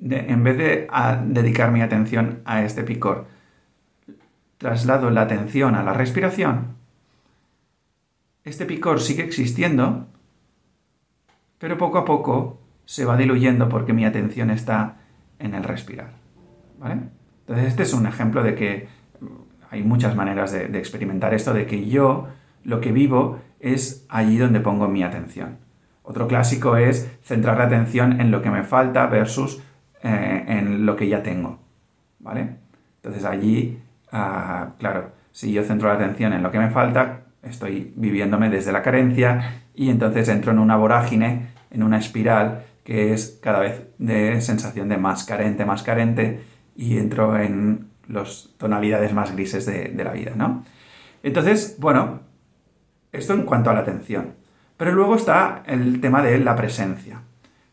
en 0.02 0.44
vez 0.44 0.58
de 0.58 0.88
dedicar 1.28 1.72
mi 1.72 1.82
atención 1.82 2.40
a 2.46 2.64
este 2.64 2.84
picor, 2.84 3.28
traslado 4.60 5.10
la 5.10 5.22
atención 5.22 5.74
a 5.74 5.82
la 5.82 5.94
respiración, 5.94 6.76
este 8.44 8.66
picor 8.66 9.02
sigue 9.02 9.24
existiendo, 9.24 10.08
pero 11.58 11.78
poco 11.78 11.98
a 11.98 12.06
poco 12.06 12.60
se 12.86 13.06
va 13.06 13.18
diluyendo 13.18 13.70
porque 13.70 13.94
mi 13.94 14.06
atención 14.06 14.52
está 14.52 14.98
en 15.40 15.56
el 15.56 15.64
respirar, 15.64 16.12
¿vale? 16.78 17.00
Entonces 17.42 17.68
este 17.68 17.84
es 17.84 17.94
un 17.94 18.06
ejemplo 18.06 18.44
de 18.44 18.54
que 18.54 18.88
hay 19.72 19.84
muchas 19.84 20.16
maneras 20.16 20.52
de, 20.52 20.66
experimentar 20.78 21.34
esto, 21.34 21.54
de 21.54 21.66
que 21.66 21.88
yo 21.88 22.28
lo 22.64 22.82
que 22.82 22.92
vivo 22.92 23.40
es 23.60 24.06
allí 24.10 24.38
donde 24.38 24.60
pongo 24.60 24.88
mi 24.88 25.04
atención. 25.04 25.58
Otro 26.04 26.28
clásico 26.28 26.78
es 26.78 27.10
centrar 27.24 27.58
la 27.58 27.66
atención 27.66 28.20
en 28.20 28.32
lo 28.32 28.42
que 28.42 28.50
me 28.50 28.64
falta 28.64 29.06
versus 29.08 29.62
eh, 30.02 30.46
en 30.48 30.86
lo 30.86 30.96
que 30.96 31.08
ya 31.08 31.22
tengo. 31.22 31.60
¿Vale? 32.20 32.56
Entonces 32.98 33.26
allí, 33.26 33.80
ah, 34.12 34.70
claro, 34.78 35.12
si 35.32 35.52
yo 35.52 35.64
centro 35.64 35.88
la 35.90 35.96
atención 35.96 36.34
en 36.34 36.44
lo 36.44 36.52
que 36.52 36.60
me 36.60 36.70
falta, 36.70 37.22
estoy 37.44 37.94
viviéndome 37.96 38.50
desde 38.50 38.72
la 38.72 38.82
carencia 38.82 39.64
y 39.74 39.90
entonces 39.90 40.28
entro 40.30 40.52
en 40.52 40.60
una 40.60 40.76
vorágine, 40.76 41.48
en 41.72 41.84
una 41.84 41.98
espiral 41.98 42.66
que 42.84 43.14
es 43.14 43.40
cada 43.42 43.60
vez 43.60 43.88
de 43.98 44.42
sensación 44.42 44.90
de 44.90 44.98
más 44.98 45.24
carente, 45.24 45.66
más 45.66 45.84
carente 45.84 46.42
y 46.76 46.98
entro 46.98 47.38
en 47.40 47.90
las 48.08 48.50
tonalidades 48.58 49.14
más 49.14 49.34
grises 49.34 49.66
de, 49.66 50.04
la 50.04 50.12
vida, 50.12 50.32
¿no? 50.36 50.64
Entonces, 51.24 51.78
bueno, 51.80 52.22
Esto 53.12 53.34
en 53.34 53.44
cuanto 53.44 53.70
a 53.70 53.74
la 53.74 53.80
atención. 53.80 54.36
Pero 54.78 54.92
luego 54.92 55.16
está 55.16 55.64
el 55.66 56.00
tema 56.00 56.22
de 56.22 56.40
la 56.40 56.56
presencia. 56.56 57.22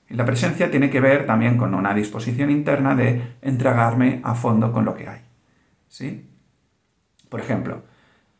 La 0.08 0.24
presencia 0.24 0.70
tiene 0.70 0.88
que 0.88 1.00
ver 1.00 1.26
también 1.26 1.58
con 1.58 1.74
una 1.74 1.92
disposición 1.92 2.50
interna 2.50 2.94
de 2.94 3.36
entregarme 3.42 4.20
a 4.24 4.34
fondo 4.34 4.72
con 4.72 4.84
lo 4.84 4.94
que 4.94 5.08
hay. 5.08 5.25
¿Sí? 5.88 6.28
Por 7.28 7.40
ejemplo, 7.40 7.82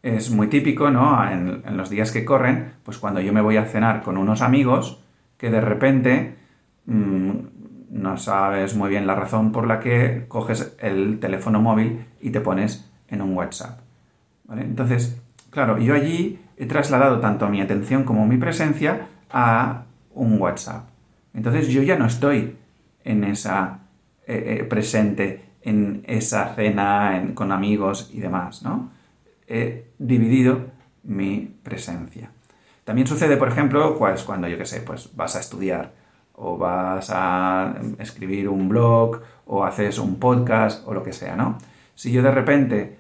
es 0.03 0.31
muy 0.31 0.49
típico, 0.49 0.91
¿no? 0.91 1.29
En, 1.29 1.76
los 1.76 1.91
días 1.91 2.12
que 2.12 2.25
corren, 2.25 2.75
pues 2.85 2.99
cuando 2.99 3.21
yo 3.21 3.33
me 3.33 3.41
voy 3.41 3.57
a 3.57 3.65
cenar 3.65 4.03
con 4.03 4.17
unos 4.17 4.43
amigos, 4.43 5.03
que 5.37 5.50
de 5.50 5.61
repente 5.61 6.37
mm, 6.87 7.31
no 7.91 8.17
sabes 8.17 8.76
muy 8.76 8.91
bien 8.91 9.07
la 9.07 9.15
razón 9.15 9.53
por 9.53 9.67
la 9.67 9.81
que 9.81 10.25
coges 10.29 10.76
el 10.81 11.19
teléfono 11.19 11.61
móvil 11.61 12.07
y 12.21 12.31
te 12.31 12.41
pones 12.41 12.91
en 13.09 13.23
un 13.23 13.37
WhatsApp. 13.37 13.81
Entonces, 14.50 15.21
claro, 15.50 15.79
yo 15.79 15.95
allí 15.95 16.38
he 16.57 16.67
trasladado 16.67 17.21
tanto 17.21 17.49
mi 17.49 17.61
atención 17.61 18.05
como 18.05 18.26
mi 18.26 18.37
presencia 18.37 19.09
a 19.31 19.85
un 20.15 20.41
WhatsApp. 20.41 20.88
Entonces 21.35 21.69
yo 21.69 21.83
ya 21.83 21.99
no 21.99 22.07
estoy 22.07 22.57
en 23.05 23.25
esa 23.25 23.81
eh, 24.26 24.59
eh, 24.61 24.65
presente, 24.65 25.45
en 25.66 26.04
esa 26.06 26.54
cena 26.54 27.32
con 27.35 27.50
amigos 27.50 28.11
y 28.14 28.20
demás, 28.20 28.62
¿no? 28.62 28.90
He 29.49 29.88
dividido 29.99 30.61
mi 31.02 31.56
presencia. 31.64 32.30
También 32.85 33.08
sucede, 33.08 33.37
por 33.37 33.49
ejemplo, 33.49 33.99
pues, 33.99 34.23
cuando 34.23 34.46
yo 34.46 34.58
qué 34.58 34.64
sé, 34.64 34.80
pues 34.80 35.16
vas 35.16 35.35
a 35.35 35.40
estudiar 35.40 35.92
o 36.35 36.56
vas 36.56 37.11
a 37.12 37.75
escribir 37.99 38.49
un 38.49 38.68
blog 38.68 39.23
o 39.46 39.64
haces 39.64 39.99
un 39.99 40.20
podcast 40.20 40.87
o 40.87 40.94
lo 40.94 41.02
que 41.02 41.12
sea, 41.12 41.35
¿no? 41.35 41.58
Si 41.96 42.12
yo 42.12 42.23
de 42.23 42.30
repente 42.30 42.99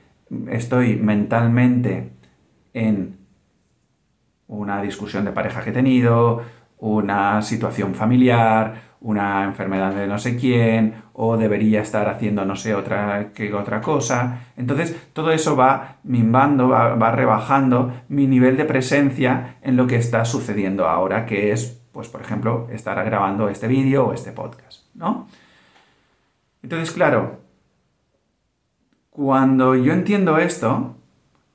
estoy 0.48 0.96
mentalmente 0.96 2.10
en 2.74 3.16
una 4.48 4.82
discusión 4.82 5.24
de 5.24 5.30
pareja 5.30 5.62
que 5.62 5.70
he 5.70 5.72
tenido, 5.72 6.42
una 6.78 7.42
situación 7.42 7.94
familiar, 7.94 8.85
una 9.00 9.44
enfermedad 9.44 9.94
de 9.94 10.06
no 10.06 10.18
sé 10.18 10.36
quién, 10.36 11.02
o 11.12 11.36
debería 11.36 11.82
estar 11.82 12.08
haciendo 12.08 12.44
no 12.44 12.56
sé 12.56 12.74
otra 12.74 13.32
que 13.32 13.52
otra 13.54 13.80
cosa. 13.80 14.46
Entonces, 14.56 14.96
todo 15.12 15.32
eso 15.32 15.56
va 15.56 15.96
mimbando, 16.04 16.68
va, 16.68 16.94
va, 16.94 17.10
rebajando 17.12 17.92
mi 18.08 18.26
nivel 18.26 18.56
de 18.56 18.64
presencia 18.64 19.56
en 19.62 19.76
lo 19.76 19.86
que 19.86 19.96
está 19.96 20.24
sucediendo 20.24 20.88
ahora, 20.88 21.26
que 21.26 21.52
es, 21.52 21.80
pues, 21.92 22.08
por 22.08 22.20
ejemplo, 22.20 22.68
estar 22.70 23.02
grabando 23.04 23.48
este 23.48 23.68
vídeo 23.68 24.06
o 24.06 24.12
este 24.12 24.32
podcast, 24.32 24.84
¿no? 24.94 25.28
Entonces, 26.62 26.90
claro, 26.90 27.40
cuando 29.10 29.74
yo 29.74 29.92
entiendo 29.92 30.36
esto, 30.36 30.96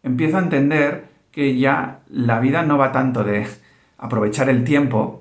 empiezo 0.04 0.38
a 0.38 0.42
entender 0.42 1.10
que 1.32 1.58
ya 1.58 2.00
la 2.08 2.40
vida 2.40 2.64
no 2.64 2.78
va 2.78 2.92
tanto 2.92 3.24
de 3.24 3.46
aprovechar 3.98 4.50
el 4.50 4.64
tiempo 4.64 5.21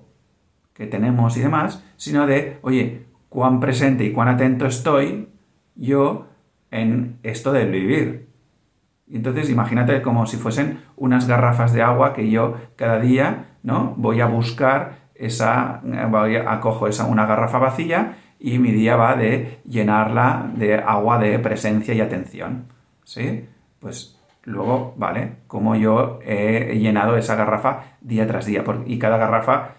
que 0.81 0.87
tenemos 0.87 1.37
y 1.37 1.41
demás, 1.41 1.85
sino 1.99 2.27
de, 2.27 2.57
oye, 2.63 3.05
cuán 3.29 3.61
presente 3.61 4.03
y 4.05 4.13
cuán 4.13 4.29
atento 4.29 4.65
estoy 4.65 5.29
yo 5.77 6.29
en 6.71 7.19
esto 7.23 7.53
del 7.53 7.71
vivir. 7.71 8.31
Entonces 9.13 9.51
imagínate 9.51 10.01
como 10.01 10.25
si 10.25 10.39
fuesen 10.39 10.81
unas 10.97 11.29
garrafas 11.29 11.75
de 11.75 11.83
agua 11.83 12.15
que 12.15 12.31
yo 12.31 12.57
cada 12.77 12.99
día, 12.99 13.57
¿no? 13.63 13.93
Voy 13.99 14.23
a 14.23 14.27
buscar 14.27 15.11
esa, 15.15 15.83
voy 16.09 16.37
a, 16.37 16.59
cojo 16.61 16.89
esa, 16.89 17.05
una 17.05 17.27
garrafa 17.27 17.59
vacía 17.59 18.17
y 18.39 18.59
mi 18.59 18.73
día 18.73 18.97
va 18.97 19.17
de 19.17 19.61
llenarla 19.67 20.51
de 20.57 20.77
agua 20.77 21.19
de 21.19 21.39
presencia 21.41 21.93
y 21.93 22.01
atención. 22.01 22.69
¿Sí? 23.05 23.45
Pues 23.81 24.19
Luego, 24.45 24.95
¿vale? 24.97 25.33
Como 25.47 25.77
yo 25.77 26.19
he 26.25 26.79
llenado 26.79 27.17
esa 27.17 27.35
garrafa 27.37 27.97
día 28.01 28.27
tras 28.27 28.47
día. 28.47 28.65
Y 28.87 28.99
cada 28.99 29.19
garrafa, 29.19 29.75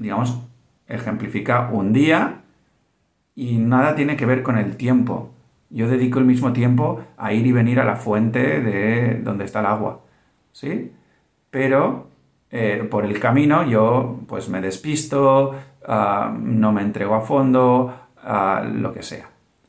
digamos, 0.00 0.40
ejemplifica 0.88 1.68
un 1.70 1.92
día 1.92 2.40
y 3.36 3.58
nada 3.58 3.94
tiene 3.94 4.16
que 4.16 4.26
ver 4.26 4.42
con 4.42 4.58
el 4.58 4.76
tiempo. 4.76 5.30
Yo 5.68 5.88
dedico 5.88 6.18
el 6.18 6.24
mismo 6.24 6.52
tiempo 6.52 7.00
a 7.16 7.32
ir 7.32 7.46
y 7.46 7.52
venir 7.52 7.78
a 7.78 7.84
la 7.84 7.96
fuente 7.96 8.60
de 8.60 9.20
donde 9.22 9.44
está 9.44 9.60
el 9.60 9.66
agua. 9.66 10.00
¿Sí? 10.52 10.90
Pero 11.50 12.08
eh, 12.50 12.88
por 12.90 13.04
el 13.04 13.20
camino 13.20 13.64
yo 13.64 14.20
pues 14.26 14.48
me 14.48 14.60
despisto, 14.60 15.54
ah, 15.86 16.34
no 16.36 16.72
me 16.72 16.82
entrego 16.82 17.14
a 17.14 17.20
fondo, 17.20 17.94
ah, 18.24 18.64
lo 18.66 18.92
que 18.92 19.02
sea. 19.02 19.28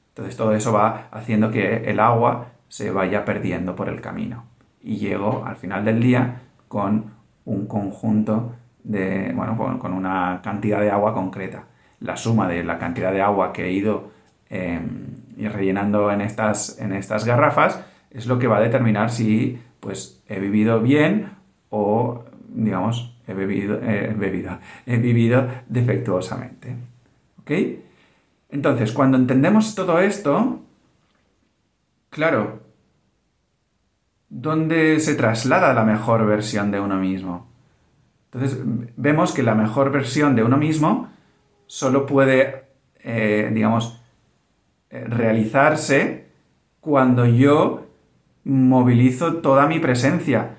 Entonces 0.09 0.35
todo 0.37 0.55
eso 0.55 0.71
va 0.71 1.09
haciendo 1.11 1.51
que 1.51 1.89
el 1.89 1.99
agua 1.99 2.47
se 2.69 2.89
vaya 2.89 3.25
perdiendo 3.25 3.75
por 3.75 3.89
el 3.89 3.99
camino. 3.99 4.45
Y 4.81 4.95
llego 4.95 5.43
al 5.45 5.57
final 5.57 5.83
del 5.85 6.01
día 6.01 6.41
con 6.67 7.11
un 7.43 7.67
conjunto 7.67 8.53
de, 8.83 9.31
bueno, 9.33 9.57
con, 9.57 9.93
una 9.93 10.41
cantidad 10.43 10.79
de 10.79 10.91
agua 10.91 11.13
concreta. 11.13 11.65
La 11.99 12.17
suma 12.17 12.47
de 12.47 12.63
la 12.63 12.77
cantidad 12.79 13.11
de 13.11 13.21
agua 13.21 13.53
que 13.53 13.65
he 13.65 13.71
ido 13.71 14.11
eh, 14.49 14.79
rellenando 15.37 16.11
en 16.11 16.21
estas, 16.21 16.79
en 16.79 16.93
estas 16.93 17.25
garrafas 17.25 17.83
es 18.09 18.25
lo 18.27 18.39
que 18.39 18.47
va 18.47 18.57
a 18.57 18.61
determinar 18.61 19.11
si 19.11 19.59
pues, 19.79 20.23
he 20.27 20.39
vivido 20.39 20.81
bien 20.81 21.29
o, 21.69 22.25
digamos, 22.49 23.17
he, 23.27 23.33
bebido, 23.33 23.81
he, 23.81 24.13
bebido, 24.13 24.59
he 24.85 24.97
vivido 24.97 25.47
defectuosamente. 25.67 26.75
¿Ok? 27.41 27.51
Entonces, 28.49 28.91
cuando 28.91 29.17
entendemos 29.17 29.75
todo 29.75 29.99
esto, 29.99 30.61
Claro. 32.11 32.59
¿Dónde 34.27 34.99
se 34.99 35.15
traslada 35.15 35.73
la 35.73 35.85
mejor 35.85 36.25
versión 36.25 36.69
de 36.69 36.79
uno 36.79 36.97
mismo? 36.97 37.47
Entonces, 38.33 38.59
vemos 38.95 39.33
que 39.33 39.43
la 39.43 39.55
mejor 39.55 39.91
versión 39.91 40.35
de 40.35 40.43
uno 40.43 40.57
mismo 40.57 41.09
solo 41.67 42.05
puede, 42.05 42.63
eh, 43.03 43.49
digamos, 43.53 44.01
eh, 44.89 45.03
realizarse 45.05 46.27
cuando 46.79 47.25
yo 47.25 47.87
movilizo 48.45 49.35
toda 49.35 49.67
mi 49.67 49.79
presencia. 49.79 50.57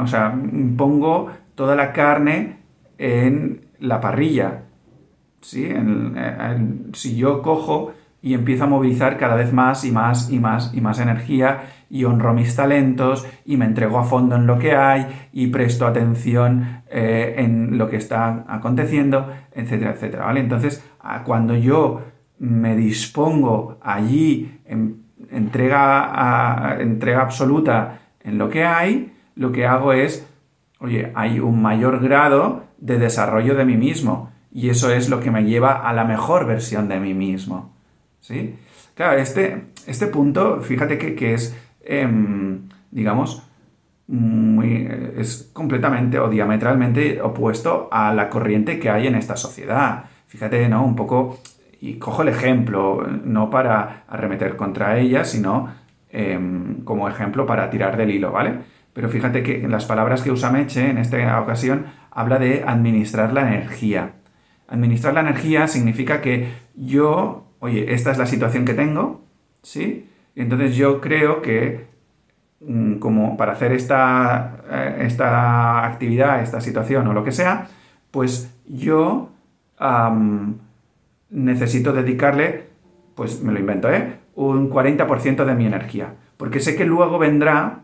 O 0.00 0.06
sea, 0.06 0.36
pongo 0.76 1.30
toda 1.54 1.74
la 1.74 1.92
carne 1.92 2.58
en 2.98 3.66
la 3.80 4.00
parrilla. 4.00 4.64
¿Sí? 5.40 5.72
si 6.94 7.16
yo 7.16 7.42
cojo 7.42 7.92
y 8.20 8.34
empiezo 8.34 8.64
a 8.64 8.66
movilizar 8.66 9.16
cada 9.18 9.36
vez 9.36 9.52
más 9.52 9.84
y 9.84 9.92
más 9.92 10.30
y 10.30 10.40
más 10.40 10.74
y 10.74 10.80
más 10.80 10.98
energía 10.98 11.62
y 11.90 12.04
honro 12.04 12.34
mis 12.34 12.54
talentos 12.54 13.26
y 13.44 13.56
me 13.56 13.64
entrego 13.64 13.98
a 13.98 14.04
fondo 14.04 14.36
en 14.36 14.46
lo 14.46 14.58
que 14.58 14.74
hay 14.74 15.28
y 15.32 15.46
presto 15.48 15.86
atención 15.86 16.82
eh, 16.90 17.36
en 17.38 17.78
lo 17.78 17.88
que 17.88 17.96
está 17.96 18.44
aconteciendo, 18.48 19.32
etcétera, 19.52 19.92
etcétera, 19.92 20.24
¿vale? 20.26 20.40
Entonces, 20.40 20.84
cuando 21.24 21.56
yo 21.56 22.02
me 22.38 22.76
dispongo 22.76 23.78
allí 23.82 24.60
en 24.66 25.02
entrega, 25.30 26.76
entrega 26.78 27.22
absoluta 27.22 28.00
en 28.22 28.38
lo 28.38 28.48
que 28.48 28.64
hay, 28.64 29.12
lo 29.34 29.52
que 29.52 29.66
hago 29.66 29.92
es, 29.92 30.28
oye, 30.80 31.12
hay 31.14 31.40
un 31.40 31.62
mayor 31.62 32.00
grado 32.00 32.64
de 32.78 32.98
desarrollo 32.98 33.54
de 33.54 33.64
mí 33.64 33.76
mismo 33.76 34.30
y 34.52 34.70
eso 34.70 34.92
es 34.92 35.08
lo 35.08 35.20
que 35.20 35.30
me 35.30 35.44
lleva 35.44 35.88
a 35.88 35.92
la 35.92 36.04
mejor 36.04 36.46
versión 36.46 36.88
de 36.88 37.00
mí 37.00 37.14
mismo. 37.14 37.74
¿sí? 38.20 38.56
Claro, 38.94 39.18
este, 39.18 39.66
este 39.86 40.06
punto, 40.08 40.60
fíjate 40.60 40.98
que, 40.98 41.34
es, 41.34 41.56
em, 41.88 42.68
digamos, 42.90 43.42
es 44.08 45.50
completamente 45.52 46.18
o 46.18 46.30
diametralmente 46.30 47.20
opuesto 47.20 47.88
a 47.90 48.14
la 48.14 48.30
corriente 48.30 48.78
que 48.78 48.88
hay 48.88 49.06
en 49.06 49.14
esta 49.14 49.36
sociedad. 49.36 50.04
Fíjate, 50.26 50.68
¿no? 50.68 50.84
Un 50.84 50.96
poco, 50.96 51.40
y 51.80 51.94
cojo 51.94 52.22
el 52.22 52.28
ejemplo, 52.28 53.06
no 53.24 53.50
para 53.50 54.04
arremeter 54.08 54.56
contra 54.56 54.98
ella, 54.98 55.24
sino 55.24 55.68
em, 56.10 56.84
como 56.84 57.08
ejemplo 57.08 57.44
para 57.46 57.68
tirar 57.70 57.96
del 57.96 58.10
hilo, 58.10 58.32
¿vale? 58.32 58.54
Pero 58.92 59.08
fíjate 59.08 59.42
que 59.42 59.62
en 59.64 59.70
las 59.70 59.84
palabras 59.84 60.22
que 60.22 60.30
usa 60.30 60.50
Meche 60.50 60.90
en 60.90 60.98
esta 60.98 61.40
ocasión 61.40 61.86
habla 62.10 62.38
de 62.38 62.64
administrar 62.66 63.32
la 63.32 63.42
energía. 63.42 64.12
Administrar 64.68 65.14
la 65.14 65.20
energía 65.20 65.68
significa 65.68 66.20
que 66.20 66.48
yo 66.74 67.48
oye, 67.60 67.92
esta 67.92 68.10
es 68.10 68.18
la 68.18 68.26
situación 68.26 68.64
que 68.64 68.74
tengo, 68.74 69.24
¿sí? 69.62 70.07
Entonces 70.42 70.76
yo 70.76 71.00
creo 71.00 71.42
que 71.42 71.86
mm, 72.60 72.94
como 72.94 73.36
para 73.36 73.52
hacer 73.52 73.72
esta, 73.72 74.58
eh, 74.70 74.98
esta, 75.00 75.84
actividad, 75.84 76.42
esta 76.42 76.60
situación 76.60 77.06
o 77.08 77.12
lo 77.12 77.24
que 77.24 77.32
sea, 77.32 77.66
pues 78.10 78.54
yo 78.66 79.30
necesito 81.30 81.92
dedicarle, 81.92 82.68
pues 83.14 83.42
me 83.42 83.52
lo 83.52 83.60
invento, 83.60 83.90
¿eh? 83.90 84.18
Un 84.34 84.70
40% 84.70 85.44
de 85.44 85.54
mi 85.54 85.66
energía. 85.66 86.14
Porque 86.36 86.60
sé 86.60 86.76
que 86.76 86.84
luego 86.84 87.18
vendrá, 87.18 87.80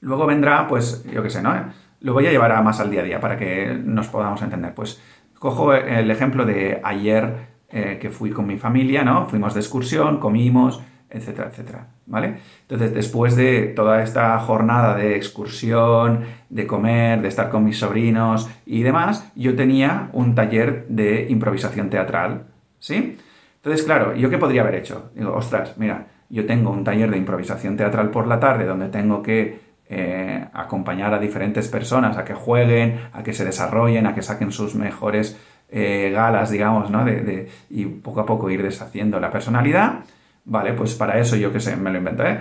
luego 0.00 0.26
vendrá, 0.26 0.66
pues 0.68 1.04
yo 1.10 1.22
qué 1.22 1.30
sé, 1.30 1.42
¿no? 1.42 1.54
Lo 2.00 2.12
voy 2.12 2.26
a 2.26 2.30
llevar 2.30 2.52
a 2.52 2.62
más 2.62 2.80
al 2.80 2.90
día 2.90 3.00
a 3.00 3.04
día 3.04 3.20
para 3.20 3.36
que 3.38 3.78
nos 3.84 4.08
podamos 4.08 4.40
entender. 4.42 4.74
Pues 4.74 5.00
cojo 5.38 5.72
el 5.74 6.10
ejemplo 6.10 6.44
de 6.44 6.80
ayer 6.84 7.54
eh, 7.70 7.98
que 8.00 8.10
fui 8.10 8.30
con 8.30 8.46
mi 8.46 8.58
familia, 8.58 9.02
¿no? 9.02 9.26
Fuimos 9.26 9.54
de 9.54 9.60
excursión, 9.60 10.18
comimos, 10.18 10.82
etcétera, 11.14 11.48
etcétera, 11.48 11.86
¿vale? 12.06 12.38
Entonces, 12.62 12.92
después 12.92 13.36
de 13.36 13.72
toda 13.74 14.02
esta 14.02 14.38
jornada 14.40 14.96
de 14.96 15.16
excursión, 15.16 16.24
de 16.50 16.66
comer, 16.66 17.22
de 17.22 17.28
estar 17.28 17.50
con 17.50 17.64
mis 17.64 17.78
sobrinos 17.78 18.50
y 18.66 18.82
demás, 18.82 19.30
yo 19.34 19.54
tenía 19.54 20.10
un 20.12 20.34
taller 20.34 20.86
de 20.88 21.26
improvisación 21.30 21.88
teatral, 21.88 22.46
¿sí? 22.80 23.16
Entonces, 23.56 23.86
claro, 23.86 24.14
¿yo 24.14 24.28
qué 24.28 24.38
podría 24.38 24.62
haber 24.62 24.74
hecho? 24.74 25.10
Digo, 25.14 25.32
ostras, 25.32 25.78
mira, 25.78 26.06
yo 26.28 26.44
tengo 26.46 26.70
un 26.70 26.84
taller 26.84 27.10
de 27.10 27.16
improvisación 27.16 27.76
teatral 27.76 28.10
por 28.10 28.26
la 28.26 28.40
tarde 28.40 28.66
donde 28.66 28.88
tengo 28.88 29.22
que 29.22 29.58
eh, 29.88 30.44
acompañar 30.52 31.14
a 31.14 31.18
diferentes 31.18 31.68
personas 31.68 32.16
a 32.16 32.24
que 32.24 32.34
jueguen, 32.34 33.00
a 33.12 33.22
que 33.22 33.32
se 33.32 33.44
desarrollen, 33.44 34.06
a 34.06 34.14
que 34.14 34.22
saquen 34.22 34.50
sus 34.50 34.74
mejores 34.74 35.38
eh, 35.70 36.10
galas, 36.12 36.50
digamos, 36.50 36.90
¿no? 36.90 37.04
De, 37.04 37.48
y 37.70 37.84
poco 37.86 38.20
a 38.20 38.26
poco 38.26 38.50
ir 38.50 38.62
deshaciendo 38.62 39.20
la 39.20 39.30
personalidad. 39.30 40.00
Vale, 40.44 40.72
pues 40.74 40.94
para 40.94 41.18
eso 41.18 41.36
yo 41.36 41.52
que 41.52 41.60
sé, 41.60 41.76
me 41.76 41.90
lo 41.90 41.98
inventé. 41.98 42.38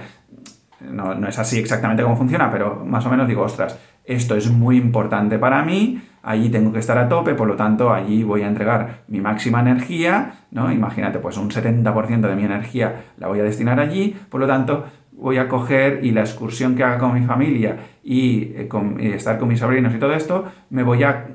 No, 0.81 1.15
no 1.15 1.27
es 1.27 1.39
así 1.39 1.59
exactamente 1.59 2.03
cómo 2.03 2.17
funciona, 2.17 2.51
pero 2.51 2.83
más 2.85 3.05
o 3.05 3.09
menos 3.09 3.27
digo, 3.27 3.43
ostras, 3.43 3.79
esto 4.03 4.35
es 4.35 4.49
muy 4.51 4.77
importante 4.77 5.39
para 5.39 5.63
mí, 5.63 6.01
allí 6.23 6.49
tengo 6.49 6.73
que 6.73 6.79
estar 6.79 6.97
a 6.97 7.07
tope, 7.07 7.35
por 7.35 7.47
lo 7.47 7.55
tanto 7.55 7.93
allí 7.93 8.23
voy 8.23 8.41
a 8.41 8.47
entregar 8.47 9.03
mi 9.07 9.21
máxima 9.21 9.61
energía, 9.61 10.45
¿no? 10.51 10.71
Imagínate, 10.73 11.19
pues 11.19 11.37
un 11.37 11.49
70% 11.49 12.27
de 12.27 12.35
mi 12.35 12.43
energía 12.43 13.03
la 13.17 13.27
voy 13.27 13.39
a 13.39 13.43
destinar 13.43 13.79
allí, 13.79 14.13
por 14.29 14.41
lo 14.41 14.47
tanto 14.47 14.85
voy 15.13 15.37
a 15.37 15.47
coger 15.47 16.03
y 16.03 16.11
la 16.11 16.21
excursión 16.21 16.75
que 16.75 16.83
haga 16.83 16.97
con 16.97 17.13
mi 17.13 17.25
familia 17.25 17.77
y, 18.03 18.51
eh, 18.55 18.69
y 18.99 19.07
estar 19.07 19.39
con 19.39 19.47
mis 19.47 19.59
sobrinos 19.59 19.95
y 19.95 19.99
todo 19.99 20.13
esto, 20.13 20.51
me 20.69 20.83
voy 20.83 21.03
a 21.03 21.27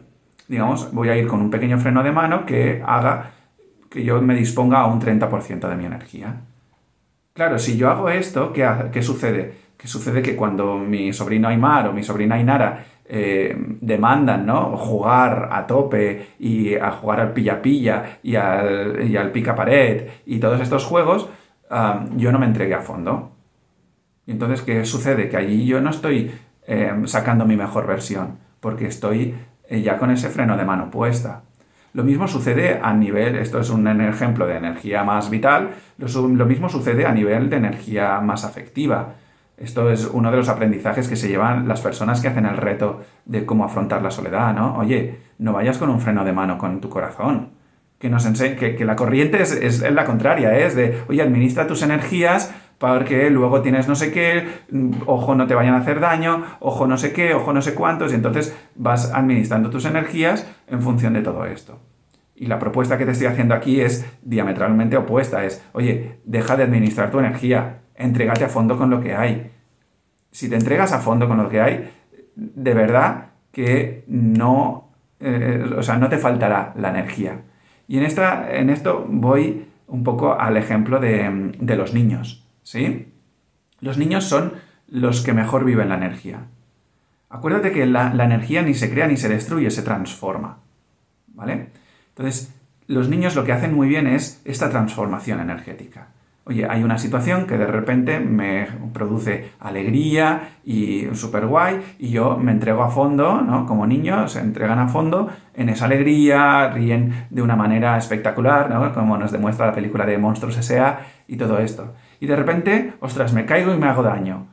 digamos, 0.48 0.92
voy 0.92 1.10
a 1.10 1.16
ir 1.16 1.26
con 1.26 1.40
un 1.40 1.50
pequeño 1.50 1.78
freno 1.78 2.02
de 2.02 2.10
mano 2.10 2.44
que 2.44 2.82
haga 2.84 3.30
que 3.90 4.02
yo 4.04 4.20
me 4.20 4.34
disponga 4.34 4.80
a 4.80 4.86
un 4.86 5.00
30% 5.00 5.68
de 5.68 5.76
mi 5.76 5.84
energía. 5.86 6.42
Claro, 7.38 7.56
si 7.60 7.76
yo 7.76 7.88
hago 7.88 8.08
esto, 8.10 8.52
¿qué, 8.52 8.68
¿qué, 8.90 9.00
sucede? 9.00 9.54
Que 9.76 9.86
sucede 9.86 10.22
que 10.22 10.34
cuando 10.34 10.76
mi 10.76 11.12
sobrino 11.12 11.46
Aymar 11.46 11.86
o 11.86 11.92
mi 11.92 12.02
sobrina 12.02 12.34
Ainara 12.34 12.84
eh, 13.04 13.54
demandan 13.80 14.44
¿no? 14.44 14.76
jugar 14.76 15.48
a 15.52 15.64
tope 15.64 16.30
y 16.40 16.74
a 16.74 16.90
jugar 16.90 17.20
al 17.20 17.32
pilla-pilla 17.32 18.18
y 18.24 18.34
al, 18.34 19.08
y 19.08 19.16
al 19.16 19.30
pica-pared 19.30 20.08
y 20.26 20.40
todos 20.40 20.60
estos 20.60 20.84
juegos, 20.84 21.28
yo 22.16 22.32
no 22.32 22.40
me 22.40 22.46
entregué 22.46 22.74
a 22.74 22.80
fondo. 22.80 23.30
Entonces, 24.26 24.62
¿qué 24.62 24.84
sucede? 24.84 25.28
Que 25.28 25.36
allí 25.36 25.64
yo 25.64 25.80
no 25.80 25.90
estoy 25.90 26.32
eh, 26.66 26.92
sacando 27.04 27.44
mi 27.46 27.56
mejor 27.56 27.86
versión, 27.86 28.38
porque 28.58 28.88
estoy 28.88 29.36
eh, 29.68 29.80
ya 29.80 29.96
con 29.96 30.10
ese 30.10 30.28
freno 30.28 30.56
de 30.56 30.64
mano 30.64 30.90
puesta. 30.90 31.44
Lo 31.98 32.04
mismo 32.04 32.28
sucede 32.28 32.78
a 32.80 32.94
nivel, 32.94 33.34
esto 33.34 33.58
es 33.58 33.70
un 33.70 33.88
ejemplo 34.00 34.46
de 34.46 34.54
energía 34.54 35.02
más 35.02 35.30
vital, 35.30 35.70
lo, 35.98 36.46
mismo 36.46 36.68
sucede 36.68 37.04
a 37.04 37.10
nivel 37.10 37.50
de 37.50 37.56
energía 37.56 38.20
más 38.20 38.44
afectiva. 38.44 39.14
Esto 39.56 39.90
es 39.90 40.06
uno 40.06 40.30
de 40.30 40.36
los 40.36 40.48
aprendizajes 40.48 41.08
que 41.08 41.16
se 41.16 41.26
llevan 41.26 41.66
las 41.66 41.80
personas 41.80 42.20
que 42.20 42.28
hacen 42.28 42.46
el 42.46 42.56
reto 42.56 43.00
de 43.24 43.44
cómo 43.44 43.64
afrontar 43.64 44.00
la 44.00 44.12
soledad, 44.12 44.54
¿no? 44.54 44.76
Oye, 44.76 45.18
no 45.38 45.52
vayas 45.52 45.76
con 45.76 45.90
un 45.90 46.00
freno 46.00 46.24
de 46.24 46.32
mano 46.32 46.56
con 46.56 46.80
tu 46.80 46.88
corazón. 46.88 47.48
Que 47.98 48.08
nos 48.08 48.24
que, 48.28 48.84
la 48.84 48.94
corriente 48.94 49.42
es, 49.42 49.50
es, 49.50 49.80
la 49.80 50.04
contraria, 50.04 50.56
¿eh? 50.56 50.66
es 50.66 50.76
de, 50.76 51.02
oye, 51.08 51.20
administra 51.20 51.66
tus 51.66 51.82
energías 51.82 52.54
porque 52.78 53.28
luego 53.28 53.60
tienes 53.60 53.88
no 53.88 53.96
sé 53.96 54.12
qué, 54.12 54.46
ojo 55.06 55.34
no 55.34 55.48
te 55.48 55.56
vayan 55.56 55.74
a 55.74 55.78
hacer 55.78 55.98
daño, 55.98 56.44
ojo 56.60 56.86
no 56.86 56.96
sé 56.96 57.12
qué, 57.12 57.34
ojo 57.34 57.52
no 57.52 57.60
sé 57.60 57.74
cuántos, 57.74 58.12
y 58.12 58.14
entonces 58.14 58.56
vas 58.76 59.12
administrando 59.12 59.68
tus 59.68 59.84
energías 59.84 60.48
en 60.68 60.80
función 60.80 61.14
de 61.14 61.22
todo 61.22 61.44
esto. 61.44 61.80
Y 62.40 62.46
la 62.46 62.60
propuesta 62.60 62.96
que 62.96 63.04
te 63.04 63.10
estoy 63.10 63.26
haciendo 63.26 63.54
aquí 63.54 63.80
es 63.80 64.06
diametralmente 64.22 64.96
opuesta, 64.96 65.44
es, 65.44 65.64
oye, 65.72 66.20
deja 66.24 66.56
de 66.56 66.62
administrar 66.62 67.10
tu 67.10 67.18
energía, 67.18 67.80
entrégate 67.96 68.44
a 68.44 68.48
fondo 68.48 68.78
con 68.78 68.90
lo 68.90 69.00
que 69.00 69.14
hay. 69.14 69.50
Si 70.30 70.48
te 70.48 70.54
entregas 70.54 70.92
a 70.92 71.00
fondo 71.00 71.26
con 71.26 71.36
lo 71.36 71.48
que 71.48 71.60
hay, 71.60 71.90
de 72.36 72.74
verdad 72.74 73.30
que 73.50 74.04
no, 74.06 74.92
eh, 75.18 75.64
o 75.76 75.82
sea, 75.82 75.96
no 75.96 76.08
te 76.08 76.18
faltará 76.18 76.74
la 76.76 76.90
energía. 76.90 77.40
Y 77.88 77.98
en, 77.98 78.04
esta, 78.04 78.54
en 78.56 78.70
esto 78.70 79.04
voy 79.08 79.66
un 79.88 80.04
poco 80.04 80.38
al 80.38 80.56
ejemplo 80.56 81.00
de, 81.00 81.52
de 81.58 81.76
los 81.76 81.92
niños. 81.92 82.46
¿sí? 82.62 83.12
Los 83.80 83.98
niños 83.98 84.24
son 84.24 84.52
los 84.86 85.22
que 85.22 85.32
mejor 85.32 85.64
viven 85.64 85.88
la 85.88 85.96
energía. 85.96 86.46
Acuérdate 87.30 87.72
que 87.72 87.84
la, 87.84 88.12
energía 88.12 88.62
ni 88.62 88.74
se 88.74 88.90
crea 88.90 89.08
ni 89.08 89.16
se 89.16 89.28
destruye, 89.28 89.70
se 89.70 89.82
transforma. 89.82 90.58
¿Vale? 91.28 91.68
Entonces, 92.18 92.54
los 92.88 93.08
niños 93.08 93.36
lo 93.36 93.44
que 93.44 93.52
hacen 93.52 93.74
muy 93.74 93.88
bien 93.88 94.06
es 94.06 94.42
esta 94.44 94.68
transformación 94.68 95.40
energética. 95.40 96.08
Oye, 96.44 96.66
hay 96.68 96.82
una 96.82 96.98
situación 96.98 97.46
que 97.46 97.58
de 97.58 97.66
repente 97.66 98.20
me 98.20 98.66
produce 98.92 99.52
alegría 99.60 100.56
y 100.64 101.06
súper 101.12 101.46
guay 101.46 101.80
y 101.98 102.08
yo 102.08 102.38
me 102.38 102.52
entrego 102.52 102.82
a 102.82 102.90
fondo, 102.90 103.42
¿no? 103.42 103.66
Como 103.66 103.86
niños 103.86 104.32
se 104.32 104.40
entregan 104.40 104.78
a 104.78 104.88
fondo 104.88 105.28
en 105.54 105.68
esa 105.68 105.84
alegría, 105.84 106.70
ríen 106.70 107.26
de 107.28 107.42
una 107.42 107.54
manera 107.54 107.98
espectacular, 107.98 108.70
¿no? 108.70 108.94
Como 108.94 109.18
nos 109.18 109.30
demuestra 109.30 109.66
la 109.66 109.74
película 109.74 110.06
de 110.06 110.16
Monstruos 110.16 110.56
S.A. 110.56 111.00
y 111.26 111.36
todo 111.36 111.58
esto 111.58 111.94
y 112.20 112.26
de 112.26 112.36
repente, 112.36 112.94
ostras, 113.00 113.32
me 113.32 113.46
caigo 113.46 113.72
y 113.72 113.78
me 113.78 113.86
hago 113.86 114.02
daño. 114.02 114.46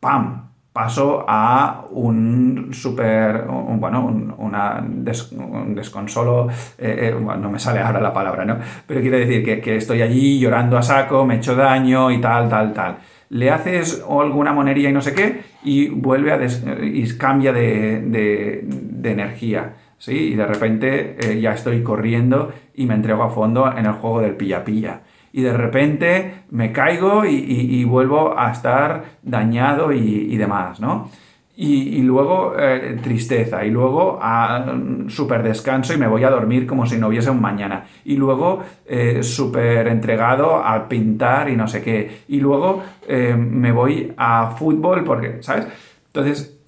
¡Pam! 0.00 0.51
Paso 0.72 1.24
a 1.28 1.84
un 1.90 2.70
super, 2.72 3.44
bueno, 3.46 4.06
un, 4.06 4.34
una 4.38 4.82
desconsolo, 4.82 6.48
eh, 6.78 7.12
eh, 7.12 7.16
no 7.20 7.50
me 7.50 7.58
sale 7.58 7.80
ahora 7.80 8.00
la 8.00 8.12
palabra, 8.12 8.46
¿no? 8.46 8.56
Pero 8.86 9.02
quiere 9.02 9.26
decir 9.26 9.60
que, 9.60 9.76
estoy 9.76 10.00
allí 10.00 10.40
llorando 10.40 10.78
a 10.78 10.82
saco, 10.82 11.26
me 11.26 11.36
echo 11.36 11.54
daño 11.54 12.10
y 12.10 12.22
tal, 12.22 12.48
tal, 12.48 12.72
tal. 12.72 12.96
Le 13.28 13.50
haces 13.50 14.02
alguna 14.08 14.54
monería 14.54 14.88
y 14.88 14.92
no 14.94 15.02
sé 15.02 15.14
qué 15.14 15.42
y 15.62 15.88
vuelve 15.88 16.32
a 16.32 16.40
y 16.82 17.06
cambia 17.18 17.52
de, 17.52 18.64
energía. 19.04 19.74
¿sí? 19.98 20.32
Y 20.32 20.34
de 20.36 20.46
repente 20.46 21.16
eh, 21.20 21.38
ya 21.38 21.52
estoy 21.52 21.82
corriendo 21.82 22.50
y 22.74 22.86
me 22.86 22.94
entrego 22.94 23.24
a 23.24 23.30
fondo 23.30 23.70
en 23.76 23.84
el 23.84 23.92
juego 23.92 24.22
del 24.22 24.36
pilla-pilla 24.36 25.02
y 25.32 25.42
de 25.42 25.52
repente 25.52 26.44
me 26.50 26.72
caigo 26.72 27.24
y, 27.24 27.84
vuelvo 27.84 28.38
a 28.38 28.52
estar 28.52 29.04
dañado 29.22 29.92
y, 29.92 30.36
demás, 30.36 30.78
¿no? 30.78 31.10
Y, 31.56 32.02
luego 32.02 32.54
eh, 32.58 32.98
tristeza, 33.02 33.64
y 33.64 33.70
luego 33.70 34.18
a 34.20 34.74
súper 35.08 35.42
descanso 35.42 35.94
y 35.94 35.96
me 35.96 36.06
voy 36.06 36.24
a 36.24 36.30
dormir 36.30 36.66
como 36.66 36.86
si 36.86 36.98
no 36.98 37.08
hubiese 37.08 37.30
un 37.30 37.40
mañana. 37.40 37.84
Y 38.04 38.16
luego 38.16 38.62
eh, 38.86 39.22
súper 39.22 39.88
entregado 39.88 40.56
a 40.56 40.88
pintar 40.88 41.48
y 41.48 41.56
no 41.56 41.66
sé 41.66 41.82
qué. 41.82 42.24
Y 42.28 42.40
luego 42.40 42.82
eh, 43.06 43.34
me 43.34 43.72
voy 43.72 44.12
a 44.16 44.50
fútbol 44.50 45.04
porque, 45.04 45.42
¿sabes? 45.42 45.66
Entonces, 46.06 46.58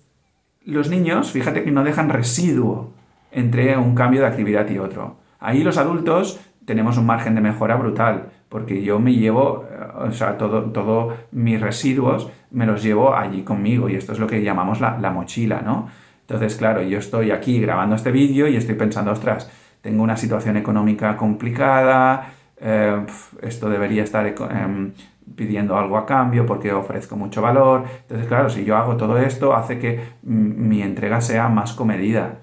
los 0.65 0.89
niños, 0.89 1.31
fíjate 1.33 1.65
que 1.65 1.71
no 1.71 1.85
dejan 1.85 2.09
residuo 2.09 2.93
entre 3.31 3.77
un 3.77 3.95
cambio 3.95 4.21
de 4.21 4.29
actividad 4.29 4.69
y 4.71 4.79
otro. 4.79 5.17
Ahí 5.41 5.63
los 5.63 5.77
adultos 5.77 6.41
tenemos 6.65 6.97
un 6.97 7.07
margen 7.07 7.35
de 7.35 7.41
mejora 7.41 7.77
brutal 7.77 8.31
porque 8.55 8.81
yo 8.85 9.01
me 9.01 9.13
llevo, 9.13 9.67
o 9.97 10.13
sea, 10.13 10.39
todos 10.39 10.73
todo 10.73 11.13
mis 11.33 11.61
residuos 11.61 12.31
me 12.53 12.67
los 12.67 12.85
llevo 12.85 13.13
allí 13.13 13.43
conmigo 13.43 13.89
y 13.89 13.97
esto 13.97 14.13
es 14.13 14.21
lo 14.21 14.29
que 14.29 14.45
llamamos 14.45 14.81
la, 14.81 15.11
mochila, 15.11 15.61
¿no? 15.61 15.89
Entonces, 16.21 16.55
claro, 16.55 16.81
yo 16.81 16.99
estoy 17.01 17.33
aquí 17.33 17.59
grabando 17.59 17.97
este 17.97 18.13
vídeo 18.13 18.47
y 18.47 18.55
estoy 18.55 18.77
pensando, 18.77 19.11
ostras, 19.11 19.51
tengo 19.81 20.05
una 20.05 20.17
situación 20.17 20.57
económica 20.57 21.17
complicada, 21.17 22.31
eh, 22.59 23.05
esto 23.43 23.69
debería 23.69 24.05
estar 24.05 24.25
em, 24.25 24.93
pidiendo 25.35 25.77
algo 25.77 25.99
a 25.99 26.07
cambio 26.07 26.47
porque 26.47 26.73
ofrezco 26.73 27.17
mucho 27.17 27.43
valor. 27.43 27.83
Entonces, 28.03 28.29
claro, 28.29 28.51
si 28.51 28.65
yo 28.65 28.77
hago 28.77 28.97
todo 28.97 29.19
esto, 29.19 29.53
hace 29.57 29.81
que 29.81 29.99
mi 30.23 30.81
entrega 30.81 31.21
sea 31.21 31.49
más 31.49 31.73
comedida, 31.73 32.37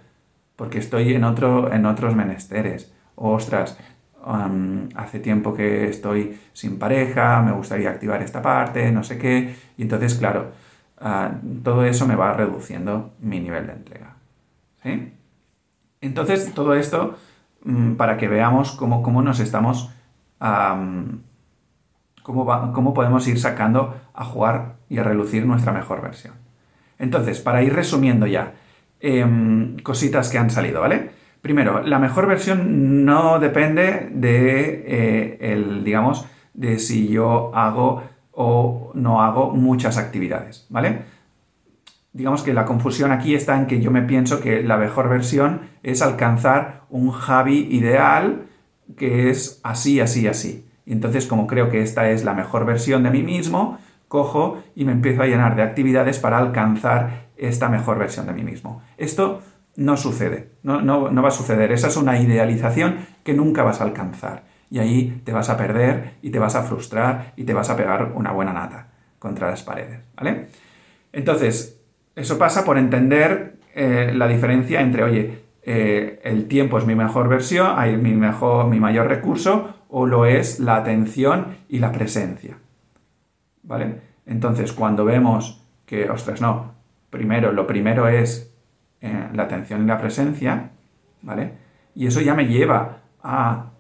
porque 0.58 0.80
estoy 0.80 1.14
en, 1.14 1.24
otro, 1.24 1.72
en 1.72 1.86
otros 1.86 2.18
menesteres. 2.18 2.94
Ostras, 3.16 3.78
hace 4.24 5.20
tiempo 5.20 5.54
que 5.54 5.90
estoy 5.90 6.40
sin 6.54 6.78
pareja, 6.78 7.42
me 7.42 7.52
gustaría 7.52 7.90
activar 7.90 8.22
esta 8.22 8.42
parte, 8.42 8.92
no 8.92 9.04
sé 9.04 9.18
qué. 9.18 9.56
Y 9.78 9.84
entonces, 9.84 10.16
claro, 10.16 10.52
ah, 11.00 11.32
todo 11.64 11.86
eso 11.86 12.08
me 12.08 12.16
va 12.16 12.34
reduciendo 12.34 13.14
mi 13.20 13.40
nivel 13.40 13.68
de 13.68 13.74
entrega. 13.74 14.16
¿sí? 14.84 15.14
Entonces, 16.02 16.54
todo 16.54 16.76
esto 16.76 17.18
mm, 17.64 17.94
para 17.94 18.18
que 18.18 18.28
veamos 18.28 18.72
cómo, 18.72 19.02
cómo 19.04 19.22
nos 19.22 19.40
estamos... 19.40 19.92
cómo, 22.24 22.74
cómo 22.74 22.94
podemos 22.94 23.28
ir 23.28 23.40
sacando 23.40 23.96
a 24.14 24.24
jugar 24.24 24.76
y 24.90 24.98
a 25.00 25.04
relucir 25.04 25.46
nuestra 25.46 25.72
mejor 25.72 26.02
versión. 26.02 26.36
Entonces, 27.00 27.40
para 27.40 27.64
ir 27.64 27.74
resumiendo 27.74 28.28
ya, 28.28 28.54
em, 29.00 29.78
cositas 29.80 30.30
que 30.30 30.38
han 30.38 30.52
salido, 30.52 30.82
¿vale? 30.82 31.21
Primero, 31.42 31.82
la 31.82 31.98
mejor 31.98 32.28
versión 32.28 33.04
no 33.04 33.40
depende 33.40 34.10
de, 34.12 34.84
eh, 34.86 35.38
el, 35.42 35.84
digamos, 35.84 36.28
de 36.54 36.78
si 36.78 37.08
yo 37.08 37.52
hago 37.56 38.04
o 38.32 38.92
no 38.94 39.22
hago 39.22 39.52
muchas 39.52 39.98
actividades, 39.98 40.68
¿vale? 40.70 41.02
Digamos 42.14 42.44
que 42.44 42.54
la 42.54 42.66
confusión 42.66 43.12
aquí 43.12 43.34
está 43.34 43.58
en 43.58 43.66
que 43.66 43.82
yo 43.82 43.90
me 43.90 44.04
pienso 44.04 44.40
que 44.40 44.62
la 44.62 44.78
mejor 44.78 45.10
versión 45.10 45.62
es 45.82 46.02
alcanzar 46.02 46.82
un 46.90 47.12
Javi 47.12 47.68
ideal 47.72 48.48
que 48.98 49.30
es 49.30 49.60
así, 49.64 50.00
así, 50.00 50.28
así. 50.28 50.68
Entonces, 50.86 51.26
como 51.26 51.48
creo 51.48 51.70
que 51.70 51.82
esta 51.82 52.10
es 52.10 52.24
la 52.24 52.34
mejor 52.34 52.66
versión 52.66 53.04
de 53.04 53.12
mí 53.12 53.24
mismo, 53.24 53.80
cojo 54.08 54.62
y 54.76 54.84
me 54.86 54.92
empiezo 54.92 55.24
a 55.24 55.28
llenar 55.28 55.56
de 55.56 55.64
actividades 55.64 56.20
para 56.20 56.38
alcanzar 56.38 57.30
esta 57.38 57.70
mejor 57.70 57.98
versión 57.98 58.28
de 58.28 58.34
mí 58.34 58.44
mismo. 58.44 58.82
Esto 58.98 59.42
no 59.76 59.98
sucede, 59.98 60.50
no, 60.64 60.82
no, 60.82 61.22
va 61.22 61.28
a 61.28 61.32
suceder. 61.32 61.72
Esa 61.72 61.88
es 61.88 61.98
una 61.98 62.20
idealización 62.20 62.98
que 63.24 63.34
nunca 63.34 63.64
vas 63.64 63.82
a 63.82 63.86
alcanzar. 63.86 64.44
Y 64.70 64.80
ahí 64.80 65.22
te 65.26 65.34
vas 65.34 65.50
a 65.50 65.58
perder 65.58 66.14
y 66.22 66.30
te 66.30 66.40
vas 66.40 66.56
a 66.56 66.64
frustrar 66.64 67.34
y 67.36 67.44
te 67.44 67.54
vas 67.54 67.70
a 67.70 67.76
pegar 67.76 68.14
una 68.16 68.32
buena 68.32 68.54
nata 68.54 68.88
contra 69.20 69.50
las 69.50 69.64
paredes, 69.64 70.00
¿vale? 70.16 70.48
Entonces, 71.14 71.80
eso 72.16 72.38
pasa 72.38 72.64
por 72.64 72.78
entender 72.78 73.58
eh, 73.76 74.12
la 74.16 74.28
diferencia 74.28 74.82
entre, 74.82 75.04
oye, 75.04 75.42
eh, 75.64 76.20
el 76.24 76.48
tiempo 76.48 76.78
es 76.78 76.86
mi 76.86 76.96
mejor 76.96 77.28
versión, 77.28 77.74
hay 77.76 77.98
mi, 77.98 78.14
mejor, 78.14 78.68
mi 78.68 78.80
mayor 78.80 79.08
recurso, 79.08 79.76
o 79.90 80.08
lo 80.08 80.26
es 80.26 80.60
la 80.60 80.78
atención 80.78 81.58
y 81.70 81.80
la 81.80 81.92
presencia. 81.92 82.58
¿Vale? 83.64 83.96
Entonces, 84.26 84.74
cuando 84.74 85.06
vemos 85.06 85.66
que, 85.86 86.10
ostras, 86.10 86.42
no, 86.42 86.74
primero, 87.10 87.52
lo 87.52 87.68
primero 87.68 88.08
es 88.08 88.51
eh, 89.02 89.30
la 89.34 89.44
atención 89.44 89.84
y 89.84 89.88
la 89.88 89.98
presencia, 89.98 90.70
¿vale? 91.22 91.54
Y 91.96 92.08
eso 92.08 92.22
ya 92.22 92.36
me 92.36 92.46
lleva 92.46 93.00
a, 93.24 93.72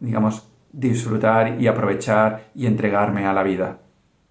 digamos, 0.00 0.48
disfrutar 0.72 1.60
y 1.60 1.66
aprovechar 1.66 2.50
y 2.54 2.66
entregarme 2.66 3.26
a 3.26 3.32
la 3.32 3.42
vida. 3.42 3.78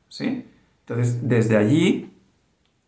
¿Sí? 0.07 0.45
Entonces, 0.81 1.27
desde 1.27 1.57
allí, 1.57 2.13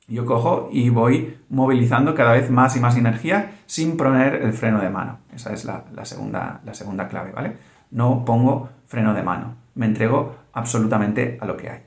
yo 0.07 0.25
cojo 0.25 0.69
y 0.71 0.89
voy 0.89 1.37
movilizando 1.49 2.15
cada 2.15 2.31
vez 2.31 2.49
más 2.49 2.75
y 2.77 2.79
más 2.79 2.95
energía 2.95 3.51
sin 3.65 3.97
poner 3.97 4.35
el 4.35 4.53
freno 4.53 4.79
de 4.79 4.89
mano. 4.89 5.19
Esa 5.33 5.53
es 5.53 5.65
la, 5.65 5.83
segunda, 6.03 6.61
la 6.65 6.73
segunda 6.73 7.07
clave, 7.07 7.31
¿vale? 7.31 7.57
No 7.91 8.23
pongo 8.23 8.69
freno 8.87 9.13
de 9.13 9.23
mano. 9.23 9.55
Me 9.75 9.85
entrego 9.85 10.35
absolutamente 10.53 11.37
a 11.41 11.45
lo 11.45 11.57
que 11.57 11.69
hay. 11.69 11.79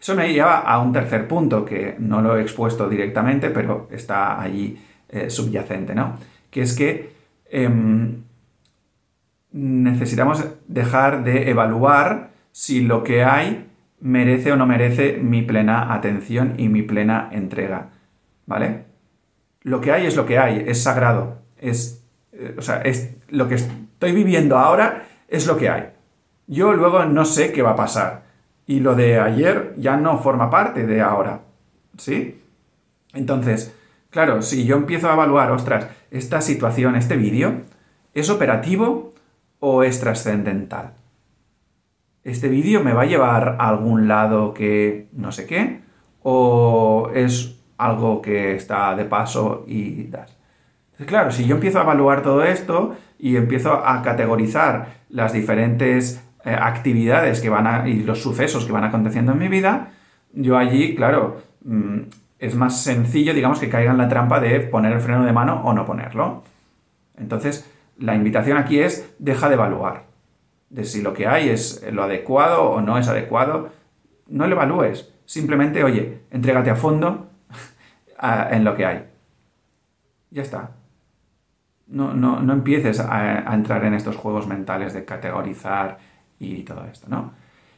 Eso 0.00 0.16
me 0.16 0.32
lleva 0.32 0.58
a 0.58 0.80
un 0.80 0.92
tercer 0.92 1.28
punto 1.28 1.64
que 1.64 1.94
no 1.98 2.20
lo 2.20 2.36
he 2.36 2.42
expuesto 2.42 2.88
directamente, 2.88 3.50
pero 3.50 3.88
está 3.92 4.40
allí 4.40 4.76
eh, 5.12 5.30
subyacente, 5.30 5.94
¿no? 5.94 6.18
Que 6.50 6.62
es 6.62 6.74
que 6.74 7.12
em, 7.50 8.22
necesitamos 9.52 10.44
dejar 10.66 11.22
de 11.22 11.50
evaluar 11.50 12.30
si 12.50 12.80
lo 12.80 13.04
que 13.04 13.22
hay 13.22 13.68
merece 14.00 14.52
o 14.52 14.56
no 14.56 14.66
merece 14.66 15.18
mi 15.18 15.42
plena 15.42 15.94
atención 15.94 16.54
y 16.56 16.68
mi 16.68 16.82
plena 16.82 17.28
entrega, 17.30 17.90
¿vale? 18.46 18.84
Lo 19.62 19.80
que 19.80 19.92
hay 19.92 20.06
es 20.06 20.16
lo 20.16 20.26
que 20.26 20.38
hay, 20.38 20.64
es 20.66 20.82
sagrado, 20.82 21.42
es, 21.58 22.02
eh, 22.32 22.56
o 22.58 22.62
sea, 22.62 22.80
es 22.82 23.14
lo 23.28 23.48
que 23.48 23.54
estoy 23.54 24.12
viviendo 24.12 24.58
ahora 24.58 25.04
es 25.28 25.46
lo 25.46 25.56
que 25.56 25.68
hay. 25.68 25.88
Yo 26.46 26.72
luego 26.74 27.04
no 27.04 27.24
sé 27.24 27.52
qué 27.52 27.62
va 27.62 27.70
a 27.70 27.76
pasar 27.76 28.24
y 28.66 28.80
lo 28.80 28.94
de 28.94 29.18
ayer 29.18 29.74
ya 29.76 29.96
no 29.96 30.18
forma 30.18 30.50
parte 30.50 30.86
de 30.86 31.00
ahora, 31.00 31.40
¿sí? 31.96 32.40
Entonces, 33.14 33.74
Claro, 34.12 34.42
si 34.42 34.66
yo 34.66 34.76
empiezo 34.76 35.08
a 35.08 35.14
evaluar, 35.14 35.50
ostras, 35.52 35.88
esta 36.10 36.42
situación, 36.42 36.96
este 36.96 37.16
vídeo, 37.16 37.62
¿es 38.12 38.28
operativo 38.28 39.14
o 39.58 39.82
es 39.84 40.00
trascendental? 40.00 40.92
¿Este 42.22 42.48
vídeo 42.48 42.84
me 42.84 42.92
va 42.92 43.02
a 43.02 43.06
llevar 43.06 43.56
a 43.58 43.70
algún 43.70 44.08
lado 44.08 44.52
que 44.52 45.08
no 45.12 45.32
sé 45.32 45.46
qué? 45.46 45.80
¿O 46.22 47.10
es 47.14 47.58
algo 47.78 48.20
que 48.20 48.54
está 48.54 48.94
de 48.94 49.06
paso 49.06 49.64
y 49.66 50.08
das? 50.08 50.36
claro, 51.06 51.30
si 51.30 51.46
yo 51.46 51.54
empiezo 51.54 51.78
a 51.78 51.82
evaluar 51.82 52.22
todo 52.22 52.44
esto 52.44 52.94
y 53.18 53.36
empiezo 53.36 53.72
a 53.72 54.02
categorizar 54.02 55.04
las 55.08 55.32
diferentes 55.32 56.22
eh, 56.44 56.54
actividades 56.54 57.40
que 57.40 57.48
van 57.48 57.88
y 57.88 58.02
los 58.02 58.22
sucesos 58.22 58.66
que 58.66 58.72
van 58.72 58.84
aconteciendo 58.84 59.32
en 59.32 59.38
mi 59.38 59.48
vida, 59.48 59.88
yo 60.34 60.58
allí, 60.58 60.94
claro, 60.94 61.40
mm, 61.64 62.00
es 62.42 62.56
más 62.56 62.82
sencillo, 62.82 63.34
digamos, 63.34 63.60
que 63.60 63.68
caiga 63.68 63.92
en 63.92 63.98
la 63.98 64.08
trampa 64.08 64.40
de 64.40 64.58
poner 64.58 64.92
el 64.92 65.00
freno 65.00 65.24
de 65.24 65.32
mano 65.32 65.62
o 65.64 65.72
no 65.72 65.86
ponerlo. 65.86 66.42
Entonces, 67.16 67.70
la 67.98 68.16
invitación 68.16 68.58
aquí 68.58 68.80
es 68.80 69.14
deja 69.20 69.48
de 69.48 69.54
evaluar. 69.54 70.06
De 70.68 70.84
si 70.84 71.02
lo 71.02 71.14
que 71.14 71.28
hay 71.28 71.50
es 71.50 71.86
lo 71.92 72.02
adecuado 72.02 72.64
o 72.64 72.80
no 72.80 72.98
es 72.98 73.06
adecuado. 73.06 73.70
No 74.26 74.48
lo 74.48 74.56
evalúes. 74.56 75.12
Simplemente, 75.24 75.84
oye, 75.84 76.22
entrégate 76.32 76.70
a 76.70 76.74
fondo 76.74 77.30
en 78.50 78.64
lo 78.64 78.74
que 78.74 78.86
hay. 78.86 79.04
Ya 80.30 80.42
está. 80.42 80.72
No, 81.86 82.12
no, 82.12 82.52
empieces 82.52 82.98
a, 82.98 83.54
entrar 83.54 83.84
en 83.84 83.94
estos 83.94 84.16
juegos 84.16 84.48
mentales 84.48 84.94
de 84.94 85.04
categorizar 85.04 85.98
y 86.40 86.64
todo 86.64 86.86
esto, 86.90 87.06
¿no? 87.08 87.34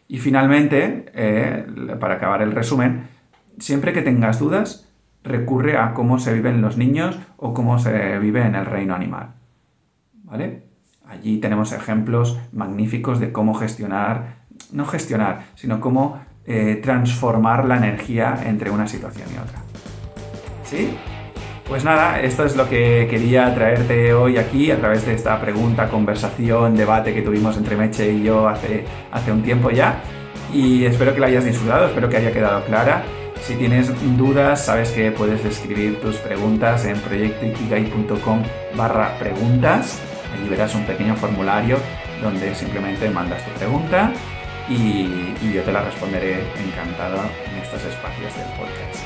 Y 0.09 0.21
finalmente, 0.21 1.05
eh, 1.13 1.67
para 2.01 2.15
acabar 2.15 2.41
el 2.41 2.53
resumen, 2.53 3.09
siempre 3.59 3.93
que 3.93 4.03
tengas 4.03 4.39
dudas, 4.39 4.89
recurre 5.23 5.79
a 5.79 5.95
cómo 5.95 6.19
se 6.19 6.33
viven 6.35 6.61
los 6.61 6.77
niños 6.77 7.19
o 7.37 7.55
cómo 7.55 7.79
se 7.79 8.19
vive 8.19 8.43
en 8.43 8.55
el 8.55 8.67
reino 8.67 8.95
animal. 8.95 9.35
¿Vale? 10.25 10.65
Allí 11.07 11.39
tenemos 11.39 11.73
ejemplos 11.73 12.39
magníficos 12.53 13.21
de 13.21 13.33
cómo 13.33 13.55
gestionar, 13.55 14.45
no 14.73 14.87
gestionar, 14.87 15.45
sino 15.55 15.81
cómo 15.81 16.21
eh, 16.47 16.81
transformar 16.83 17.65
la 17.65 17.77
energía 17.77 18.39
entre 18.45 18.71
una 18.71 18.87
situación 18.87 19.29
y 19.35 19.39
otra. 19.39 19.59
¿Sí? 20.65 20.97
Pues 21.69 21.83
nada, 21.83 22.21
esto 22.21 22.45
es 22.45 22.57
lo 22.57 22.69
que 22.69 23.07
quería 23.09 23.55
traerte 23.55 24.13
hoy 24.13 24.37
aquí 24.37 24.71
a 24.71 24.79
través 24.79 25.07
de 25.07 25.15
esta 25.15 25.41
pregunta, 25.41 25.89
conversación, 25.89 26.77
debate 26.77 27.15
que 27.15 27.23
tuvimos 27.23 27.57
entre 27.57 27.77
Meche 27.77 28.13
y 28.13 28.23
yo 28.23 28.47
hace, 28.47 28.85
hace 29.11 29.33
un 29.33 29.43
tiempo 29.43 29.71
ya. 29.71 30.03
Y 30.53 30.85
espero 30.85 31.15
que 31.15 31.21
la 31.21 31.27
hayas 31.27 31.47
disfrutado, 31.47 31.87
espero 31.87 32.09
que 32.11 32.19
haya 32.19 32.33
quedado 32.33 32.63
clara. 32.65 33.03
Si 33.47 33.57
tienes 33.57 33.93
dudas, 34.17 34.65
sabes 34.65 34.91
que 34.93 35.13
puedes 35.13 35.45
escribir 35.45 36.01
tus 36.01 36.17
preguntas 36.17 36.87
en 36.87 36.99
proyectoikigai.com 36.99 38.43
barra 38.75 39.19
preguntas. 39.19 39.99
Allí 40.33 40.49
verás 40.49 40.75
un 40.75 40.87
pequeño 40.87 41.15
formulario 41.15 41.77
donde 42.23 42.55
simplemente 42.55 43.11
mandas 43.11 43.45
tu 43.45 43.51
pregunta 43.59 44.11
y, 44.67 45.35
yo 45.53 45.63
te 45.63 45.73
la 45.73 45.83
responderé 45.83 46.41
encantado 46.59 47.19
en 47.51 47.59
estos 47.63 47.85
espacios 47.85 48.35
del 48.35 48.47
podcast. 48.57 49.05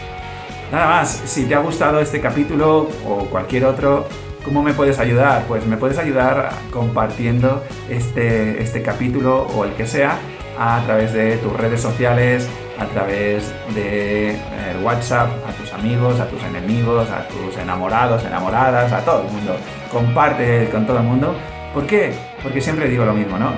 Nada 0.70 0.86
más, 0.86 1.20
si 1.24 1.46
te 1.46 1.56
ha 1.56 1.58
gustado 1.58 1.98
este 1.98 2.20
capítulo 2.20 2.88
o 3.08 3.24
cualquier 3.24 3.64
otro, 3.64 4.06
¿cómo 4.44 4.62
me 4.62 4.72
puedes 4.72 5.00
ayudar? 5.00 5.46
Pues 5.48 5.66
me 5.66 5.76
puedes 5.76 5.98
ayudar 5.98 6.52
compartiendo 6.70 7.64
este, 7.90 8.62
este 8.62 8.82
capítulo 8.82 9.48
o 9.56 9.64
el 9.64 9.72
que 9.72 9.84
sea 9.84 10.16
a 10.56 10.80
través 10.86 11.12
de 11.12 11.38
tus 11.38 11.52
redes 11.54 11.80
sociales, 11.80 12.48
a 12.78 12.86
través 12.86 13.52
de 13.74 14.30
eh, 14.30 14.36
WhatsApp 14.82 15.28
a 15.46 15.52
tus 15.52 15.72
amigos, 15.72 16.20
a 16.20 16.26
tus 16.28 16.42
enemigos, 16.42 17.10
a 17.10 17.26
tus 17.28 17.56
enamorados, 17.56 18.24
enamoradas, 18.24 18.92
a 18.92 19.00
todo 19.04 19.22
el 19.22 19.32
mundo. 19.32 19.56
Comparte 19.92 20.68
con 20.70 20.86
todo 20.86 20.98
el 20.98 21.04
mundo. 21.04 21.34
¿Por 21.74 21.86
qué? 21.86 22.12
Porque 22.42 22.60
siempre 22.60 22.88
digo 22.88 23.04
lo 23.04 23.14
mismo, 23.14 23.38
¿no? 23.38 23.52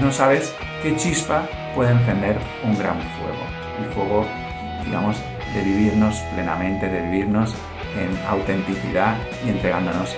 No 0.00 0.12
sabes 0.12 0.54
qué 0.82 0.94
chispa 0.96 1.42
puede 1.74 1.92
encender 1.92 2.36
un 2.64 2.78
gran 2.78 2.98
fuego. 3.00 3.44
El 3.78 3.92
fuego, 3.92 4.26
digamos, 4.84 5.16
de 5.54 5.62
vivirnos 5.62 6.16
plenamente, 6.34 6.88
de 6.88 7.00
vivirnos 7.02 7.54
en 7.98 8.16
autenticidad 8.28 9.16
y 9.44 9.50
entregándonos 9.50 10.16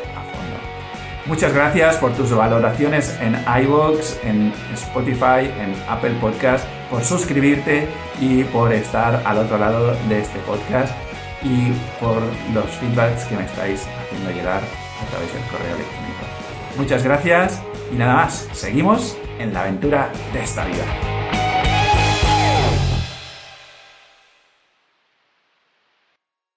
Muchas 1.26 1.54
gracias 1.54 1.98
por 1.98 2.12
tus 2.14 2.34
valoraciones 2.34 3.16
en 3.20 3.36
iVoox, 3.62 4.24
en 4.24 4.52
Spotify, 4.74 5.48
en 5.60 5.72
Apple 5.88 6.14
Podcast, 6.20 6.66
por 6.92 7.02
suscribirte 7.02 7.88
y 8.20 8.44
por 8.44 8.70
estar 8.70 9.22
al 9.24 9.38
otro 9.38 9.56
lado 9.56 9.96
de 10.10 10.20
este 10.20 10.38
podcast 10.40 10.94
y 11.42 11.72
por 11.98 12.22
los 12.52 12.66
feedbacks 12.78 13.24
que 13.24 13.36
me 13.36 13.46
estáis 13.46 13.86
haciendo 13.98 14.30
llegar 14.30 14.60
a 14.60 15.10
través 15.10 15.32
del 15.32 15.42
correo 15.44 15.74
electrónico. 15.74 16.20
Muchas 16.76 17.02
gracias 17.02 17.62
y 17.90 17.96
nada 17.96 18.14
más, 18.16 18.46
seguimos 18.52 19.16
en 19.38 19.54
la 19.54 19.62
aventura 19.62 20.12
de 20.34 20.42
esta 20.42 20.66
vida. 20.66 21.11